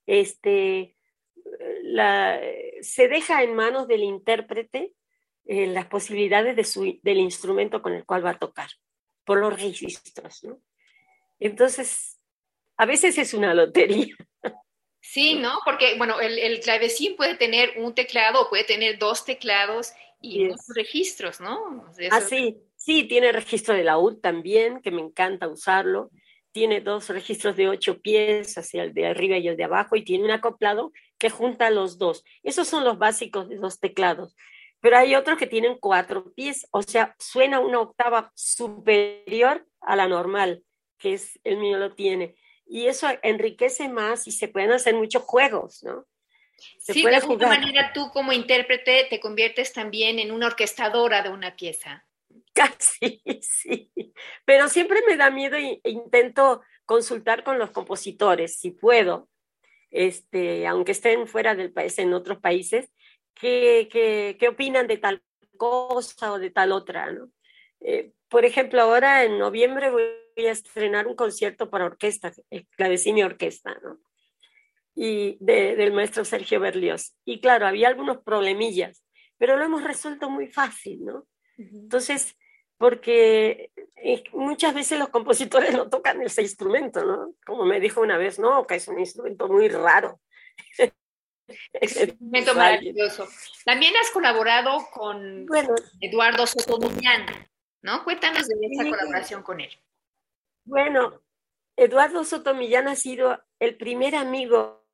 este, 0.06 0.96
la, 1.82 2.40
se 2.82 3.08
deja 3.08 3.44
en 3.44 3.56
manos 3.56 3.88
del 3.88 4.04
intérprete 4.04 4.94
eh, 5.46 5.68
las 5.68 5.88
posibilidades 5.88 6.56
de 6.56 6.64
su, 6.64 7.00
del 7.02 7.18
instrumento 7.18 7.82
con 7.82 7.94
el 7.94 8.06
cual 8.06 8.26
va 8.26 8.32
a 8.32 8.40
tocar, 8.40 8.70
por 9.26 9.40
los 9.40 9.60
registros. 9.60 10.44
¿no? 10.44 10.62
Entonces, 11.40 12.20
a 12.78 12.86
veces 12.86 13.18
es 13.18 13.34
una 13.34 13.54
lotería. 13.54 14.16
Sí, 15.04 15.34
¿no? 15.34 15.58
Porque, 15.66 15.96
bueno, 15.98 16.20
el, 16.20 16.38
el 16.38 16.60
clavecín 16.60 17.16
puede 17.16 17.36
tener 17.36 17.74
un 17.78 17.96
teclado, 17.96 18.48
puede 18.50 18.64
tener 18.64 19.00
dos 19.00 19.26
teclados 19.26 19.94
y 20.22 20.48
yes. 20.48 20.68
registros, 20.76 21.42
¿no? 21.42 21.88
Ah, 22.12 22.22
sí, 22.22 22.58
sí, 22.76 23.06
tiene 23.06 23.32
registro 23.32 23.74
de 23.74 23.84
laúd 23.84 24.20
también, 24.20 24.80
que 24.80 24.92
me 24.92 25.02
encanta 25.02 25.48
usarlo 25.48 26.12
tiene 26.52 26.82
dos 26.82 27.10
registros 27.10 27.56
de 27.56 27.70
ocho 27.70 28.02
pies, 28.02 28.58
hacia 28.58 28.84
el 28.84 28.94
de 28.94 29.08
arriba 29.08 29.38
y 29.38 29.48
el 29.48 29.58
de 29.58 29.64
abajo, 29.64 29.96
y 29.96 30.04
tiene 30.04 30.26
un 30.26 30.32
acoplado 30.32 30.92
que 31.22 31.30
junta 31.30 31.70
los 31.70 32.00
dos. 32.00 32.26
Esos 32.42 32.68
son 32.68 32.84
los 32.84 32.98
básicos 32.98 33.48
de 33.48 33.58
los 33.58 33.80
teclados. 33.80 34.36
Pero 34.80 34.98
hay 34.98 35.14
otros 35.14 35.38
que 35.38 35.46
tienen 35.46 35.78
cuatro 35.80 36.34
pies, 36.34 36.68
o 36.72 36.82
sea, 36.82 37.16
suena 37.20 37.60
una 37.60 37.80
octava 37.80 38.32
superior 38.34 39.68
a 39.82 39.96
la 39.96 40.08
normal, 40.08 40.64
que 40.98 41.14
es 41.14 41.40
el 41.44 41.58
mío 41.58 41.78
lo 41.78 41.94
tiene. 41.94 42.34
Y 42.66 42.88
eso 42.88 43.08
enriquece 43.22 43.88
más 43.88 44.26
y 44.26 44.32
se 44.32 44.48
pueden 44.48 44.72
hacer 44.72 44.96
muchos 44.96 45.22
juegos, 45.22 45.84
¿no? 45.84 46.08
Se 46.80 46.94
sí, 46.94 47.04
de 47.06 47.16
alguna 47.16 47.48
manera 47.50 47.94
tú 47.94 48.10
como 48.10 48.34
intérprete 48.34 49.06
te 49.08 49.20
conviertes 49.20 49.74
también 49.74 50.18
en 50.18 50.32
una 50.32 50.48
orquestadora 50.48 51.22
de 51.22 51.30
una 51.30 51.56
pieza. 51.56 52.08
Casi, 52.54 53.22
sí. 53.42 53.92
Pero 54.44 54.70
siempre 54.70 55.04
me 55.08 55.18
da 55.18 55.30
miedo 55.30 55.56
e 55.56 55.80
intento 55.84 56.62
consultar 56.86 57.44
con 57.44 57.60
los 57.60 57.70
compositores, 57.70 58.60
si 58.60 58.72
puedo, 58.72 59.30
este, 59.92 60.66
aunque 60.66 60.94
estén 60.94 61.28
fuera 61.28 61.54
del 61.54 61.72
país, 61.72 62.00
en 62.00 62.14
otros 62.14 62.40
países, 62.40 62.92
qué, 63.36 63.88
qué, 63.92 64.38
qué 64.40 64.48
opinan 64.48 64.88
de 64.88 64.98
tal 64.98 65.22
cosa 65.58 66.34
o 66.34 66.40
de 66.40 66.50
tal 66.50 66.72
otra, 66.72 67.12
¿no? 67.12 67.30
Eh, 67.82 68.14
por 68.30 68.46
ejemplo, 68.46 68.82
ahora 68.82 69.24
en 69.24 69.38
noviembre 69.38 69.90
voy 69.90 70.04
a 70.38 70.52
estrenar 70.52 71.08
un 71.08 71.16
concierto 71.16 71.70
para 71.70 71.86
orquesta, 71.86 72.32
clavecín 72.78 73.18
y 73.18 73.24
orquesta, 73.24 73.78
¿no? 73.84 74.00
Y 74.96 75.38
de, 75.40 75.76
del 75.76 75.94
maestro 75.94 76.24
Sergio 76.26 76.60
Berlioz. 76.60 77.16
Y 77.26 77.42
claro, 77.42 77.68
había 77.68 77.88
algunos 77.88 78.20
problemillas, 78.24 79.04
pero 79.38 79.58
lo 79.58 79.66
hemos 79.66 79.84
resuelto 79.84 80.30
muy 80.30 80.48
fácil, 80.48 81.04
¿no? 81.04 81.28
Entonces, 81.58 82.38
porque 82.82 83.72
muchas 84.34 84.74
veces 84.74 84.98
los 84.98 85.10
compositores 85.10 85.72
no 85.72 85.88
tocan 85.88 86.20
ese 86.24 86.42
instrumento, 86.42 87.06
¿no? 87.06 87.36
Como 87.46 87.64
me 87.64 87.80
dijo 87.80 88.02
una 88.02 88.18
vez, 88.18 88.40
no, 88.40 88.66
que 88.66 88.74
es 88.76 88.88
un 88.88 89.00
instrumento 89.00 89.48
muy 89.48 89.70
raro. 89.70 90.20
Es 91.74 91.98
un 91.98 92.04
instrumento 92.04 92.56
maravilloso. 92.56 93.28
También 93.66 93.94
has 94.02 94.10
colaborado 94.12 94.88
con 94.94 95.46
bueno, 95.48 95.76
Eduardo 96.00 96.48
Sotomiñán, 96.48 97.26
¿no? 97.82 98.06
Cuéntanos 98.06 98.48
de 98.48 98.56
esa 98.56 98.84
sí. 98.84 98.90
colaboración 98.90 99.44
con 99.44 99.60
él. 99.60 99.70
Bueno, 100.64 101.22
Eduardo 101.76 102.24
Sotomillán 102.24 102.88
ha 102.88 102.96
sido 102.96 103.44
el 103.60 103.76
primer 103.76 104.16
amigo 104.16 104.88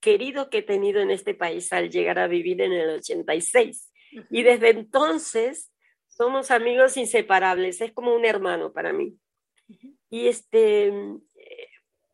querido 0.00 0.50
que 0.50 0.58
he 0.58 0.62
tenido 0.62 1.00
en 1.00 1.10
este 1.10 1.32
país 1.32 1.72
al 1.72 1.88
llegar 1.88 2.18
a 2.18 2.26
vivir 2.26 2.60
en 2.60 2.74
el 2.74 2.90
86. 2.90 3.90
Uh 4.12 4.16
-huh. 4.16 4.26
Y 4.28 4.42
desde 4.42 4.68
entonces 4.68 5.71
somos 6.16 6.50
amigos 6.50 6.96
inseparables, 6.96 7.80
es 7.80 7.92
como 7.92 8.14
un 8.14 8.24
hermano 8.24 8.72
para 8.72 8.92
mí. 8.92 9.16
Y 10.10 10.28
este, 10.28 10.92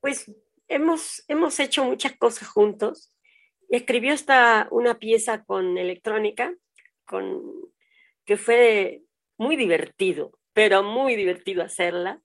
pues 0.00 0.32
hemos, 0.68 1.24
hemos 1.28 1.58
hecho 1.58 1.84
muchas 1.84 2.16
cosas 2.16 2.48
juntos. 2.48 3.12
Escribió 3.68 4.14
esta 4.14 4.68
una 4.70 4.98
pieza 4.98 5.44
con 5.44 5.76
electrónica, 5.76 6.54
con, 7.04 7.42
que 8.24 8.37
fue 8.37 9.02
muy 9.37 9.56
divertido, 9.56 10.38
pero 10.52 10.82
muy 10.82 11.16
divertido 11.16 11.62
hacerla, 11.62 12.22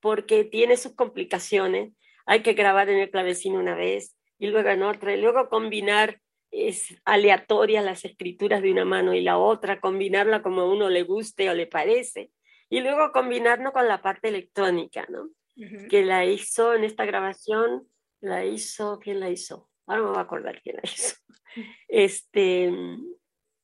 porque 0.00 0.44
tiene 0.44 0.76
sus 0.76 0.94
complicaciones. 0.94 1.92
Hay 2.26 2.42
que 2.42 2.54
grabar 2.54 2.88
en 2.90 2.98
el 2.98 3.10
clavecín 3.10 3.56
una 3.56 3.76
vez 3.76 4.16
y 4.38 4.48
luego 4.48 4.68
en 4.68 4.82
otra, 4.82 5.14
y 5.14 5.20
luego 5.20 5.48
combinar 5.48 6.20
es 6.54 6.96
aleatoria 7.04 7.82
las 7.82 8.04
escrituras 8.04 8.62
de 8.62 8.70
una 8.70 8.84
mano 8.84 9.12
y 9.14 9.20
la 9.20 9.38
otra, 9.38 9.80
combinarla 9.80 10.42
como 10.42 10.62
a 10.62 10.70
uno 10.70 10.88
le 10.88 11.02
guste 11.02 11.50
o 11.50 11.54
le 11.54 11.66
parece, 11.66 12.30
y 12.70 12.80
luego 12.80 13.12
combinarlo 13.12 13.72
con 13.72 13.88
la 13.88 14.00
parte 14.00 14.28
electrónica, 14.28 15.06
¿no? 15.08 15.22
Uh 15.56 15.62
-huh. 15.62 15.88
Que 15.88 16.04
la 16.04 16.24
hizo 16.24 16.74
en 16.74 16.84
esta 16.84 17.04
grabación, 17.04 17.88
la 18.20 18.44
hizo, 18.44 18.98
¿quién 19.00 19.20
la 19.20 19.30
hizo? 19.30 19.68
Ahora 19.86 20.02
me 20.02 20.08
voy 20.08 20.18
a 20.18 20.22
acordar 20.22 20.62
quién 20.62 20.76
la 20.76 20.82
hizo. 20.84 21.16
Este, 21.88 22.72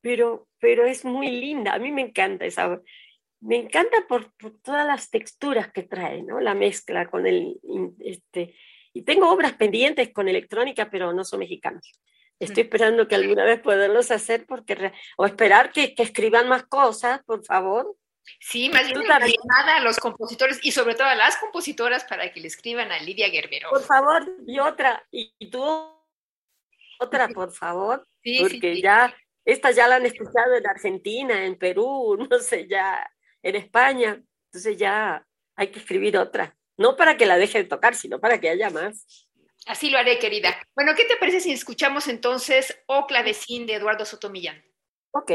pero, 0.01 0.47
pero 0.61 0.87
es 0.87 1.05
muy 1.05 1.29
linda, 1.29 1.75
a 1.75 1.79
mí 1.81 1.91
me 1.91 2.03
encanta 2.03 2.45
esa, 2.45 2.81
me 3.41 3.57
encanta 3.57 4.07
por, 4.09 4.33
por 4.35 4.61
todas 4.61 4.87
las 4.87 5.11
texturas 5.11 5.73
que 5.73 5.83
trae, 5.83 6.23
¿no? 6.23 6.39
La 6.41 6.55
mezcla 6.55 7.11
con 7.11 7.27
el, 7.27 7.59
este, 7.99 8.55
y 8.93 9.03
tengo 9.03 9.31
obras 9.31 9.55
pendientes 9.55 10.13
con 10.13 10.29
electrónica, 10.29 10.91
pero 10.91 11.13
no 11.13 11.25
son 11.25 11.41
mexicanos. 11.41 12.01
Estoy 12.41 12.65
esperando 12.65 13.07
que 13.07 13.15
alguna 13.15 13.45
vez 13.45 13.61
poderlos 13.61 14.11
hacer 14.11 14.47
porque 14.47 14.93
o 15.17 15.27
esperar 15.27 15.73
que, 15.73 15.95
que 15.95 16.03
escriban 16.03 16.49
más 16.49 16.65
cosas, 16.65 17.23
por 17.25 17.45
favor. 17.45 17.97
Sí, 18.41 18.69
más 18.71 18.87
bien 18.87 19.03
llamada 19.03 19.77
a 19.77 19.81
los 19.81 19.99
compositores 19.99 20.59
y 20.63 20.73
sobre 20.73 20.95
todo 20.95 21.07
a 21.07 21.15
las 21.15 21.37
compositoras 21.37 22.05
para 22.05 22.33
que 22.33 22.41
le 22.41 22.49
escriban 22.49 22.91
a 22.93 23.01
Lidia 23.01 23.29
Gerbero. 23.29 23.71
Por 23.71 23.83
favor, 23.83 24.25
y 24.47 24.59
otra, 24.59 25.05
y 25.11 25.51
tú 25.51 25.63
otra, 27.01 27.29
por 27.29 27.51
favor, 27.53 28.07
sí, 28.23 28.39
porque 28.41 28.61
sí, 28.61 28.75
sí. 28.77 28.83
ya, 28.83 29.15
esta 29.45 29.71
ya 29.71 29.89
la 29.89 29.97
han 29.97 30.07
escuchado 30.07 30.55
en 30.55 30.67
Argentina, 30.67 31.45
en 31.45 31.57
Perú, 31.57 32.17
no 32.31 32.39
sé, 32.39 32.69
ya, 32.69 33.11
en 33.43 33.57
España. 33.57 34.23
Entonces 34.47 34.77
ya 34.77 35.27
hay 35.57 35.69
que 35.69 35.79
escribir 35.79 36.19
otra. 36.19 36.57
No 36.77 36.97
para 36.97 37.17
que 37.17 37.27
la 37.27 37.39
deje 37.39 37.59
de 37.59 37.69
tocar, 37.69 37.95
sino 37.95 38.21
para 38.21 38.41
que 38.41 38.51
haya 38.51 38.71
más. 38.71 39.29
Así 39.71 39.89
lo 39.89 39.99
haré, 39.99 40.19
querida. 40.19 40.61
Bueno, 40.75 40.95
¿qué 40.97 41.05
te 41.05 41.17
parece 41.17 41.39
si 41.39 41.53
escuchamos 41.53 42.09
entonces 42.09 42.77
O 42.87 43.07
Clavecín 43.07 43.67
de 43.67 43.75
Eduardo 43.75 44.05
Sotomillán? 44.05 44.65
Ok. 45.13 45.31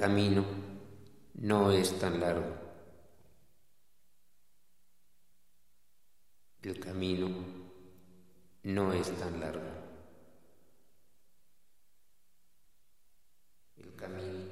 Camino 0.00 0.46
no 1.34 1.70
es 1.72 1.98
tan 1.98 2.18
largo. 2.18 2.54
El 6.62 6.80
camino 6.80 7.28
no 8.62 8.94
es 8.94 9.12
tan 9.18 9.38
largo. 9.38 9.60
El 13.76 13.94
camino 13.94 14.48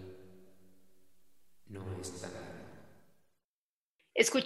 no 1.68 1.98
es 1.98 2.20
tan 2.20 2.30
largo. 2.34 2.48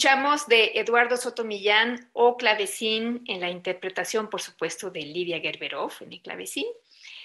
Escuchamos 0.03 0.49
de 0.49 0.73
Eduardo 0.75 1.17
Sotomillán 1.17 2.11
o 2.13 2.37
clavecín 2.37 3.23
en 3.29 3.41
la 3.41 3.51
interpretación, 3.51 4.29
por 4.29 4.41
supuesto, 4.41 4.91
de 4.91 5.03
Lidia 5.03 5.39
Gerberov 5.39 5.93
en 6.01 6.13
el 6.13 6.21
clavecín. 6.21 6.67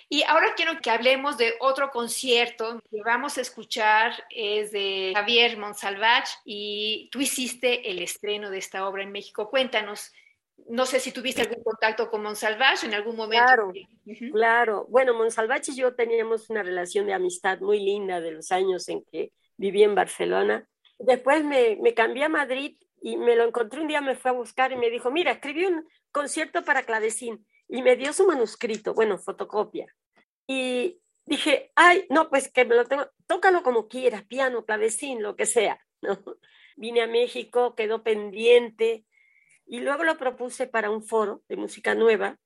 Y 0.10 0.22
ahora 0.22 0.54
quiero 0.56 0.80
que 0.80 0.92
hablemos 0.92 1.40
de 1.40 1.56
otro 1.60 1.90
concierto 1.90 2.80
que 2.92 3.02
vamos 3.04 3.40
a 3.40 3.42
escuchar, 3.42 4.24
es 4.30 4.72
de 4.72 5.12
Javier 5.16 5.58
Monsalvach 5.58 6.30
y 6.46 7.10
tú 7.12 7.20
hiciste 7.20 7.90
el 7.90 8.00
estreno 8.00 8.52
de 8.52 8.60
esta 8.60 8.88
obra 8.88 9.02
en 9.02 9.12
México. 9.12 9.50
Cuéntanos, 9.50 10.12
no 10.70 10.86
sé 10.86 11.00
si 11.00 11.12
tuviste 11.12 11.42
algún 11.42 11.64
contacto 11.64 12.12
con 12.12 12.22
Monsalvach 12.22 12.84
en 12.84 12.94
algún 12.94 13.16
momento. 13.16 13.72
Claro, 13.72 13.74
claro. 14.32 14.86
Bueno, 14.88 15.16
Monsalvach 15.16 15.68
y 15.70 15.76
yo 15.76 15.96
teníamos 15.96 16.48
una 16.52 16.62
relación 16.62 17.08
de 17.08 17.14
amistad 17.14 17.60
muy 17.60 17.80
linda 17.80 18.22
de 18.22 18.34
los 18.34 18.52
años 18.52 18.88
en 18.88 19.04
que 19.12 19.32
viví 19.58 19.82
en 19.82 19.96
Barcelona. 19.96 20.68
Después 21.00 21.44
me, 21.44 21.78
me 21.82 21.94
cambié 21.94 22.24
a 22.26 22.30
Madrid 22.30 22.78
y 23.02 23.18
me 23.18 23.36
lo 23.36 23.46
encontré 23.46 23.80
un 23.82 23.88
día, 23.88 24.02
me 24.02 24.16
fue 24.16 24.32
a 24.32 24.34
buscar 24.34 24.72
y 24.72 24.76
me 24.76 24.90
dijo, 24.90 25.12
mira, 25.12 25.32
escribí 25.32 25.66
un 25.66 25.88
concierto 26.12 26.64
para 26.64 26.84
clavecín 26.84 27.46
y 27.68 27.82
me 27.82 27.96
dio 27.96 28.14
su 28.14 28.26
manuscrito, 28.26 28.94
bueno, 28.94 29.18
fotocopia. 29.18 29.94
Y 30.48 31.00
dije, 31.26 31.72
ay, 31.76 32.06
no, 32.10 32.30
pues 32.30 32.52
que 32.52 32.66
me 32.66 32.76
lo 32.76 32.86
tengo, 32.86 33.10
tócalo 33.28 33.62
como 33.62 33.88
quieras, 33.88 34.24
piano, 34.26 34.66
clavecín, 34.66 35.22
lo 35.22 35.36
que 35.36 35.46
sea. 35.46 35.80
¿no? 36.02 36.18
Vine 36.76 37.02
a 37.02 37.08
México, 37.08 37.76
quedó 37.76 38.04
pendiente 38.04 39.06
y 39.66 39.80
luego 39.80 40.04
lo 40.04 40.18
propuse 40.18 40.68
para 40.68 40.90
un 40.90 41.04
foro 41.04 41.44
de 41.50 41.58
música 41.58 41.96
nueva 41.96 42.40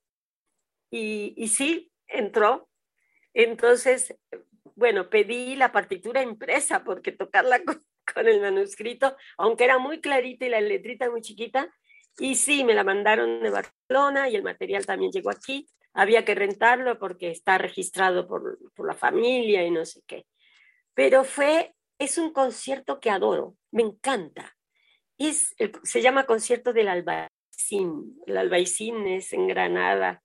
y, 0.89 1.33
y 1.37 1.49
sí, 1.49 1.91
entró. 2.07 2.69
Entonces, 3.33 4.15
bueno, 4.75 5.09
pedí 5.09 5.55
la 5.55 5.71
partitura 5.71 6.23
impresa 6.23 6.83
porque 6.83 7.11
tocarla 7.11 7.63
con, 7.65 7.85
con 8.13 8.27
el 8.27 8.41
manuscrito, 8.41 9.15
aunque 9.37 9.65
era 9.65 9.77
muy 9.77 10.01
clarita 10.01 10.45
y 10.45 10.49
la 10.49 10.61
letrita 10.61 11.09
muy 11.09 11.21
chiquita, 11.21 11.73
y 12.19 12.35
sí, 12.35 12.63
me 12.63 12.73
la 12.73 12.83
mandaron 12.83 13.41
de 13.41 13.49
Barcelona 13.49 14.29
y 14.29 14.35
el 14.35 14.43
material 14.43 14.85
también 14.85 15.11
llegó 15.11 15.29
aquí. 15.29 15.67
Había 15.93 16.25
que 16.25 16.35
rentarlo 16.35 16.99
porque 16.99 17.31
está 17.31 17.57
registrado 17.57 18.27
por, 18.27 18.59
por 18.75 18.87
la 18.87 18.93
familia 18.93 19.65
y 19.65 19.71
no 19.71 19.85
sé 19.85 20.01
qué. 20.05 20.25
Pero 20.93 21.23
fue, 21.23 21.73
es 21.97 22.17
un 22.17 22.31
concierto 22.31 22.99
que 22.99 23.09
adoro, 23.09 23.55
me 23.71 23.83
encanta. 23.83 24.55
Es, 25.17 25.55
se 25.83 26.01
llama 26.01 26.25
Concierto 26.25 26.73
del 26.73 26.89
Albaicín. 26.89 28.19
El 28.25 28.37
Albaicín 28.37 29.07
es 29.07 29.33
en 29.33 29.47
Granada, 29.47 30.23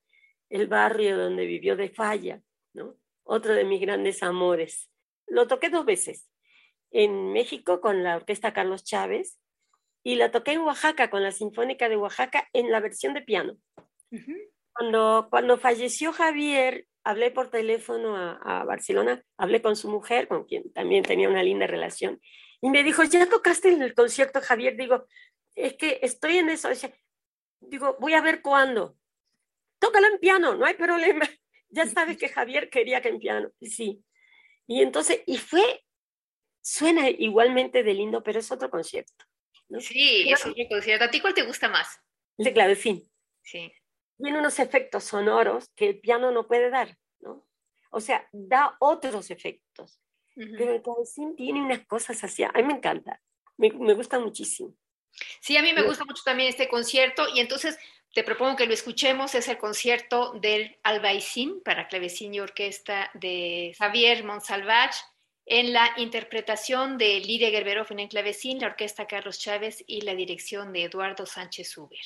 el 0.49 0.67
barrio 0.67 1.17
donde 1.19 1.47
vivió 1.47 1.77
de 1.77 1.91
Falla, 1.91 2.41
¿no? 2.73 2.97
otro 3.27 3.55
de 3.55 3.65
mis 3.65 3.81
grandes 3.81 4.23
amores. 4.23 4.89
Lo 5.27 5.47
toqué 5.47 5.69
dos 5.69 5.85
veces, 5.85 6.29
en 6.97 7.33
México 7.33 7.83
con 7.83 8.03
la 8.03 8.17
orquesta 8.17 8.55
Carlos 8.55 8.83
Chávez 8.83 9.39
y 10.03 10.15
la 10.15 10.31
toqué 10.31 10.53
en 10.53 10.61
Oaxaca 10.61 11.11
con 11.11 11.23
la 11.23 11.31
Sinfónica 11.31 11.91
de 11.91 11.97
Oaxaca 11.97 12.49
en 12.55 12.71
la 12.71 12.81
versión 12.81 13.13
de 13.13 13.21
piano. 13.21 13.59
cuando, 14.73 15.29
cuando 15.31 15.59
falleció 15.59 16.13
Javier, 16.13 16.87
hablé 17.05 17.31
por 17.31 17.51
teléfono 17.51 18.17
a, 18.17 18.33
a, 18.33 18.65
Barcelona, 18.65 19.23
hablé 19.37 19.61
con 19.61 19.77
su 19.77 19.91
mujer, 19.91 20.27
con 20.27 20.45
quien 20.45 20.73
también 20.73 21.05
tenía 21.05 21.29
una 21.29 21.43
linda 21.43 21.67
relación, 21.67 22.19
y 22.63 22.71
me 22.71 22.83
dijo, 22.83 23.05
¿ya 23.05 23.29
tocaste 23.29 23.69
en 23.69 23.83
el 23.83 23.95
concierto, 23.95 24.41
Javier? 24.41 24.77
Digo, 24.77 25.07
es 25.55 25.75
que 25.75 25.99
estoy 26.03 26.39
en 26.39 26.49
eso. 26.49 26.71
Digo, 27.61 27.97
voy 28.01 28.15
a 28.15 28.23
ver 28.23 28.41
cuándo. 28.41 28.97
Tócalo 29.79 30.07
en 30.07 30.19
piano, 30.19 30.55
no 30.55 30.65
hay 30.65 30.75
problema. 30.75 31.29
Ya 31.69 31.85
sabes 31.85 32.17
que 32.17 32.29
Javier 32.29 32.71
quería 32.71 33.03
que 33.03 33.09
en 33.09 33.19
piano. 33.19 33.51
Sí. 33.61 34.03
Y 34.69 34.83
entonces, 34.83 35.23
y 35.27 35.37
fue, 35.37 35.85
suena 36.67 37.09
igualmente 37.09 37.85
de 37.85 37.95
lindo, 37.95 38.25
pero 38.25 38.41
es 38.41 38.51
otro 38.51 38.69
concierto. 38.69 39.25
¿no? 39.69 39.79
Sí, 39.81 40.29
es 40.29 40.45
otro 40.45 40.65
concierto. 40.69 41.05
¿A 41.05 41.11
ti 41.11 41.21
cuál 41.21 41.33
te 41.33 41.43
gusta 41.43 41.69
más? 41.69 42.01
El 42.39 42.47
de 42.47 42.53
clavecín. 42.53 43.09
Sí. 43.43 43.73
Tiene 44.19 44.41
unos 44.41 44.59
efectos 44.59 45.05
sonoros 45.05 45.71
que 45.77 45.91
el 45.91 46.01
piano 46.01 46.33
no 46.33 46.49
puede 46.49 46.69
dar, 46.71 46.99
¿no? 47.21 47.47
O 47.91 48.01
sea, 48.01 48.29
da 48.33 48.77
otros 48.81 49.31
efectos. 49.31 50.01
Uh 50.35 50.41
-huh. 50.41 50.59
Pero 50.59 50.75
el 50.75 50.83
clavecín 50.83 51.37
tiene 51.37 51.63
unas 51.63 51.87
cosas 51.87 52.25
así. 52.25 52.43
A 52.43 52.51
mí 52.57 52.65
me 52.65 52.75
encanta. 52.75 53.23
Me, 53.57 53.71
me 53.71 53.95
gusta 53.95 54.19
muchísimo. 54.19 54.75
Sí, 55.41 55.57
a 55.57 55.63
mí 55.63 55.73
me 55.73 55.83
gusta 55.83 56.05
mucho 56.05 56.23
también 56.25 56.49
este 56.49 56.69
concierto 56.69 57.27
y 57.33 57.39
entonces 57.39 57.79
te 58.13 58.25
propongo 58.25 58.57
que 58.57 58.67
lo 58.67 58.75
escuchemos. 58.75 59.37
Es 59.37 59.47
el 59.47 59.57
concierto 59.57 60.33
del 60.41 60.77
Albaicín 60.83 61.63
para 61.63 61.87
clavecín 61.87 62.35
y 62.35 62.41
orquesta 62.41 63.09
de 63.15 63.73
Javier 63.79 64.25
Monsalvach 64.25 64.97
en 65.47 65.73
la 65.73 65.93
interpretación 65.97 66.99
de 66.99 67.21
Lidia 67.21 67.51
Gerberov 67.51 67.87
en 67.91 68.01
el 68.01 68.09
clavecín, 68.09 68.59
la 68.59 68.67
orquesta 68.67 69.07
Carlos 69.07 69.39
Chávez 69.39 69.85
y 69.87 70.01
la 70.01 70.15
dirección 70.15 70.73
de 70.73 70.85
Eduardo 70.85 71.25
Sánchez 71.25 71.79
Uber. 71.79 71.99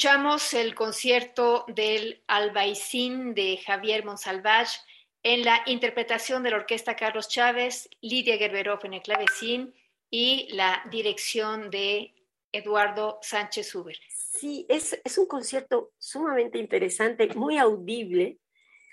Escuchamos 0.00 0.54
el 0.54 0.74
concierto 0.74 1.66
del 1.68 2.22
Albaicín 2.26 3.34
de 3.34 3.58
Javier 3.58 4.02
Monsalvage 4.02 4.78
en 5.22 5.44
la 5.44 5.60
interpretación 5.66 6.42
de 6.42 6.52
la 6.52 6.56
orquesta 6.56 6.96
Carlos 6.96 7.28
Chávez, 7.28 7.86
Lidia 8.00 8.38
Gerberov 8.38 8.80
en 8.84 8.94
el 8.94 9.02
clavecín 9.02 9.74
y 10.08 10.48
la 10.52 10.82
dirección 10.90 11.68
de 11.68 12.14
Eduardo 12.50 13.18
Sánchez 13.20 13.74
Huber. 13.74 13.98
Sí, 14.08 14.64
es, 14.70 14.98
es 15.04 15.18
un 15.18 15.26
concierto 15.26 15.92
sumamente 15.98 16.56
interesante, 16.56 17.28
muy 17.34 17.58
audible. 17.58 18.38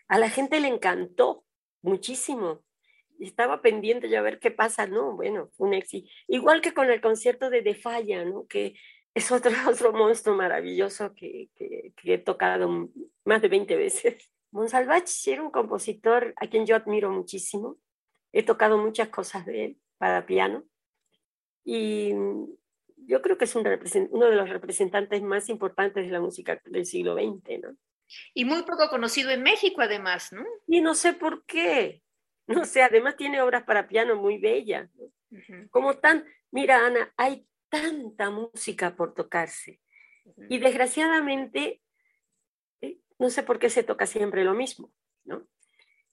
A 0.10 0.20
la 0.20 0.30
gente 0.30 0.60
le 0.60 0.68
encantó 0.68 1.46
muchísimo. 1.84 2.66
Estaba 3.18 3.62
pendiente 3.62 4.10
yo 4.10 4.20
a 4.20 4.24
ver 4.24 4.40
qué 4.40 4.52
pasa, 4.52 4.88
¿no? 4.88 5.16
Bueno, 5.16 5.52
un 5.56 5.74
éxito. 5.74 6.10
Igual 6.28 6.60
que 6.60 6.74
con 6.74 6.92
el 6.92 7.00
concierto 7.00 7.50
de 7.50 7.62
De 7.62 7.76
Falla, 7.76 8.26
¿no? 8.26 8.46
Que 8.46 8.76
es 9.18 9.32
otro, 9.32 9.52
otro 9.70 9.94
monstruo 9.94 10.36
maravilloso 10.36 11.14
que, 11.16 11.50
que, 11.56 11.94
que 11.96 12.14
he 12.14 12.18
tocado 12.18 12.90
más 13.26 13.42
de 13.42 13.48
20 13.48 13.76
veces. 13.76 14.32
Monsalvach 14.52 15.10
era 15.28 15.42
un 15.42 15.52
compositor 15.52 16.34
a 16.38 16.48
quien 16.48 16.66
yo 16.66 16.76
admiro 16.76 17.12
muchísimo. 17.12 17.78
He 18.32 18.44
tocado 18.44 18.78
muchas 18.78 19.10
cosas 19.10 19.46
de 19.46 19.66
él 19.66 19.78
para 19.98 20.26
piano. 20.26 20.64
Y 21.66 22.14
yo 22.96 23.22
creo 23.22 23.38
que 23.38 23.46
es 23.46 23.56
un 23.56 23.68
uno 24.12 24.26
de 24.28 24.36
los 24.36 24.50
representantes 24.50 25.22
más 25.22 25.50
importantes 25.50 26.06
de 26.06 26.12
la 26.12 26.22
música 26.22 26.62
del 26.66 26.86
siglo 26.86 27.16
XX, 27.16 27.60
¿no? 27.62 27.76
Y 28.34 28.46
muy 28.46 28.64
poco 28.64 28.88
conocido 28.90 29.32
en 29.32 29.44
México, 29.44 29.82
además, 29.82 30.32
¿no? 30.32 30.46
Y 30.66 30.80
no 30.80 30.94
sé 30.94 31.14
por 31.14 31.44
qué. 31.46 32.04
No 32.46 32.64
sé, 32.64 32.82
además 32.82 33.18
tiene 33.18 33.42
obras 33.42 33.64
para 33.64 33.90
piano 33.90 34.16
muy 34.16 34.38
bellas. 34.38 34.90
Uh 34.98 35.36
-huh. 35.36 35.70
Como 35.70 35.98
tan, 35.98 36.24
mira, 36.52 36.86
Ana, 36.86 37.14
hay 37.18 37.46
tanta 37.70 38.30
música 38.30 38.96
por 38.96 39.14
tocarse. 39.14 39.82
Y 40.50 40.60
desgraciadamente, 40.60 41.82
eh, 42.82 43.00
no 43.18 43.30
sé 43.30 43.44
por 43.44 43.60
qué 43.60 43.70
se 43.70 43.84
toca 43.84 44.06
siempre 44.06 44.44
lo 44.44 44.54
mismo, 44.54 44.92
¿no? 45.24 45.48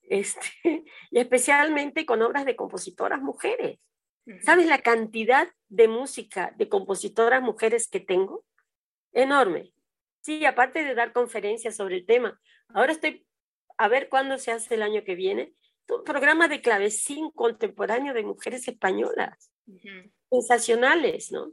Este, 0.06 0.84
y 1.10 1.18
especialmente 1.18 2.04
con 2.04 2.20
obras 2.20 2.44
de 2.44 2.56
compositoras 2.56 3.22
mujeres. 3.22 3.78
¿Sabes 4.42 4.66
la 4.66 4.82
cantidad 4.82 5.48
de 5.68 5.88
música 5.88 6.54
de 6.58 6.68
compositoras 6.68 7.40
mujeres 7.40 7.88
que 7.88 8.00
tengo? 8.00 8.44
Enorme. 9.12 9.72
Sí, 10.20 10.44
aparte 10.44 10.84
de 10.84 10.94
dar 10.94 11.14
conferencias 11.14 11.76
sobre 11.76 11.96
el 11.96 12.06
tema. 12.06 12.38
Ahora 12.68 12.92
estoy 12.92 13.26
a 13.78 13.88
ver 13.88 14.10
cuándo 14.10 14.36
se 14.36 14.52
hace 14.52 14.74
el 14.74 14.82
año 14.82 15.04
que 15.04 15.14
viene 15.14 15.54
un 15.88 16.04
programa 16.04 16.48
de 16.48 16.60
clavecín 16.60 17.30
contemporáneo 17.30 18.14
de 18.14 18.22
mujeres 18.22 18.66
españolas. 18.68 19.50
Uh 19.66 19.78
-huh. 19.78 20.12
Sensacionales, 20.30 21.30
¿no? 21.32 21.52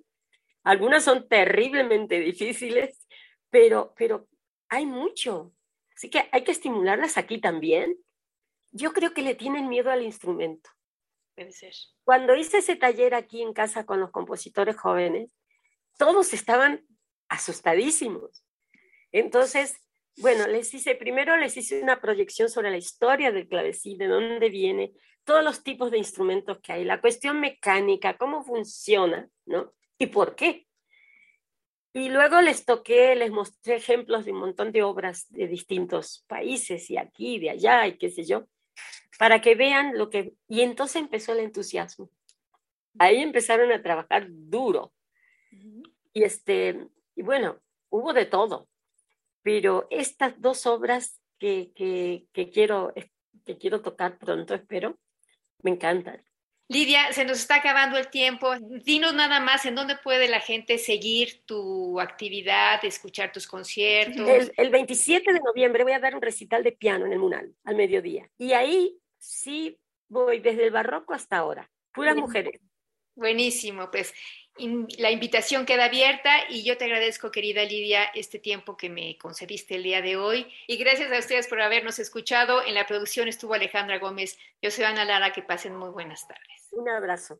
Algunas 0.64 1.04
son 1.04 1.28
terriblemente 1.28 2.20
difíciles, 2.20 3.08
pero, 3.50 3.94
pero 3.98 4.28
hay 4.70 4.86
mucho. 4.86 5.54
Así 5.96 6.10
que 6.10 6.30
hay 6.32 6.44
que 6.44 6.52
estimularlas 6.52 7.18
aquí 7.18 7.40
también. 7.40 7.98
Yo 8.72 8.94
creo 8.94 9.14
que 9.14 9.22
le 9.22 9.36
tienen 9.36 9.68
miedo 9.68 9.92
al 9.92 10.04
instrumento. 10.04 10.70
Puede 11.36 11.52
ser. 11.52 11.74
Cuando 12.04 12.36
hice 12.36 12.60
ese 12.60 12.76
taller 12.76 13.14
aquí 13.14 13.42
en 13.42 13.54
casa 13.54 13.86
con 13.86 14.00
los 14.00 14.12
compositores 14.12 14.78
jóvenes, 14.78 15.36
todos 15.98 16.34
estaban 16.34 16.86
asustadísimos. 17.28 18.44
Entonces, 19.12 19.76
bueno, 20.22 20.47
les 20.47 20.74
hice, 20.74 20.95
primero 20.95 21.36
les 21.38 21.57
hice 21.57 21.82
una 21.82 21.99
proyección 21.99 22.49
sobre 22.49 22.72
la 22.72 22.78
historia 22.78 23.32
del 23.32 23.47
clavecín, 23.47 23.97
de 23.97 24.07
dónde 24.07 24.49
viene, 24.49 24.93
todos 25.24 25.43
los 25.43 25.63
tipos 25.63 25.91
de 25.91 25.97
instrumentos 25.97 26.59
que 26.61 26.74
hay, 26.74 26.86
la 26.86 27.01
cuestión 27.01 27.39
mecánica, 27.39 28.17
cómo 28.17 28.43
funciona, 28.43 29.30
¿no? 29.45 29.74
Y 29.97 30.07
por 30.07 30.36
qué. 30.36 30.67
Y 31.93 32.09
luego 32.09 32.41
les 32.41 32.65
toqué, 32.65 33.15
les 33.15 33.32
mostré 33.32 33.76
ejemplos 33.76 34.26
de 34.26 34.32
un 34.32 34.39
montón 34.39 34.72
de 34.72 34.82
obras 34.82 35.26
de 35.30 35.47
distintos 35.47 36.24
países 36.28 36.89
y 36.89 36.97
aquí, 36.97 37.38
de 37.38 37.49
allá 37.49 37.86
y 37.88 37.97
qué 37.97 38.09
sé 38.09 38.24
yo 38.24 38.47
para 39.22 39.39
que 39.39 39.53
vean 39.53 39.99
lo 39.99 40.09
que... 40.09 40.34
Y 40.47 40.61
entonces 40.61 40.95
empezó 40.95 41.34
el 41.34 41.41
entusiasmo. 41.41 42.09
Ahí 42.97 43.17
empezaron 43.17 43.72
a 43.72 43.84
trabajar 43.84 44.26
duro. 44.28 44.95
Y, 46.11 46.24
este, 46.24 46.88
y 47.15 47.22
bueno, 47.22 47.59
hubo 47.91 48.13
de 48.13 48.26
todo. 48.26 48.67
Pero 49.44 49.88
estas 49.89 50.39
dos 50.39 50.66
obras 50.66 51.20
que, 51.39 51.72
que, 51.76 52.26
que, 52.34 52.50
quiero, 52.50 52.94
que 53.46 53.58
quiero 53.58 53.82
tocar 53.82 54.18
pronto, 54.18 54.54
espero, 54.54 55.00
me 55.64 55.72
encantan. 55.72 56.24
Lidia, 56.72 57.12
se 57.12 57.26
nos 57.26 57.39
está 57.39 57.56
acabando 57.56 57.98
el 57.98 58.08
tiempo. 58.08 58.56
Dinos 58.86 59.14
nada 59.14 59.42
más 59.42 59.66
en 59.66 59.76
dónde 59.76 59.98
puede 59.98 60.30
la 60.30 60.39
gente 60.39 60.78
seguir 60.78 61.44
tu 61.46 62.00
actividad, 62.00 62.84
escuchar 62.86 63.34
tus 63.34 63.46
conciertos. 63.46 64.26
El, 64.26 64.54
el, 64.56 64.70
27 64.70 65.34
de 65.34 65.39
noviembre 65.42 65.84
voy 65.84 65.92
a 65.92 66.00
dar 66.00 66.16
un 66.16 66.22
recital 66.22 66.64
de 66.64 66.72
piano 66.72 67.06
en 67.06 67.12
el 67.12 67.20
Munal, 67.20 67.54
al 67.66 67.76
mediodía. 67.76 68.30
Y 68.38 68.54
ahí 68.54 68.98
sí 69.18 69.78
voy 70.08 70.39
desde 70.39 70.64
el 70.64 70.72
barroco 70.72 71.14
hasta 71.14 71.39
ahora, 71.39 71.70
puras 71.94 72.16
mujeres. 72.16 72.62
Buenísimo, 73.16 73.92
pues 73.92 74.14
la 74.97 75.12
invitación 75.12 75.66
queda 75.66 75.86
abierta 75.86 76.32
y 76.49 76.64
yo 76.64 76.78
te 76.78 76.86
agradezco, 76.86 77.32
querida 77.32 77.64
Lidia, 77.64 78.03
este 78.16 78.39
tiempo 78.39 78.78
que 78.78 78.89
me 78.89 79.18
concediste 79.18 79.76
el 79.76 79.84
día 79.84 80.01
de 80.01 80.18
hoy. 80.18 80.51
Y 80.68 80.78
gracias 80.78 81.12
a 81.12 81.20
ustedes 81.20 81.47
por 81.47 81.62
habernos 81.62 81.99
escuchado. 81.99 82.64
En 82.66 82.76
la 82.76 82.86
producción 82.86 83.28
estuvo 83.28 83.53
Alejandra 83.53 83.99
Gómez. 83.99 84.38
Yo 84.62 84.72
soy 84.72 84.86
Ana 84.86 85.05
Lara. 85.05 85.32
Que 85.34 85.41
pasen 85.41 85.76
muy 85.76 85.89
buenas 85.89 86.28
tardes. 86.28 86.68
Un 86.72 86.89
abrazo. 86.89 87.39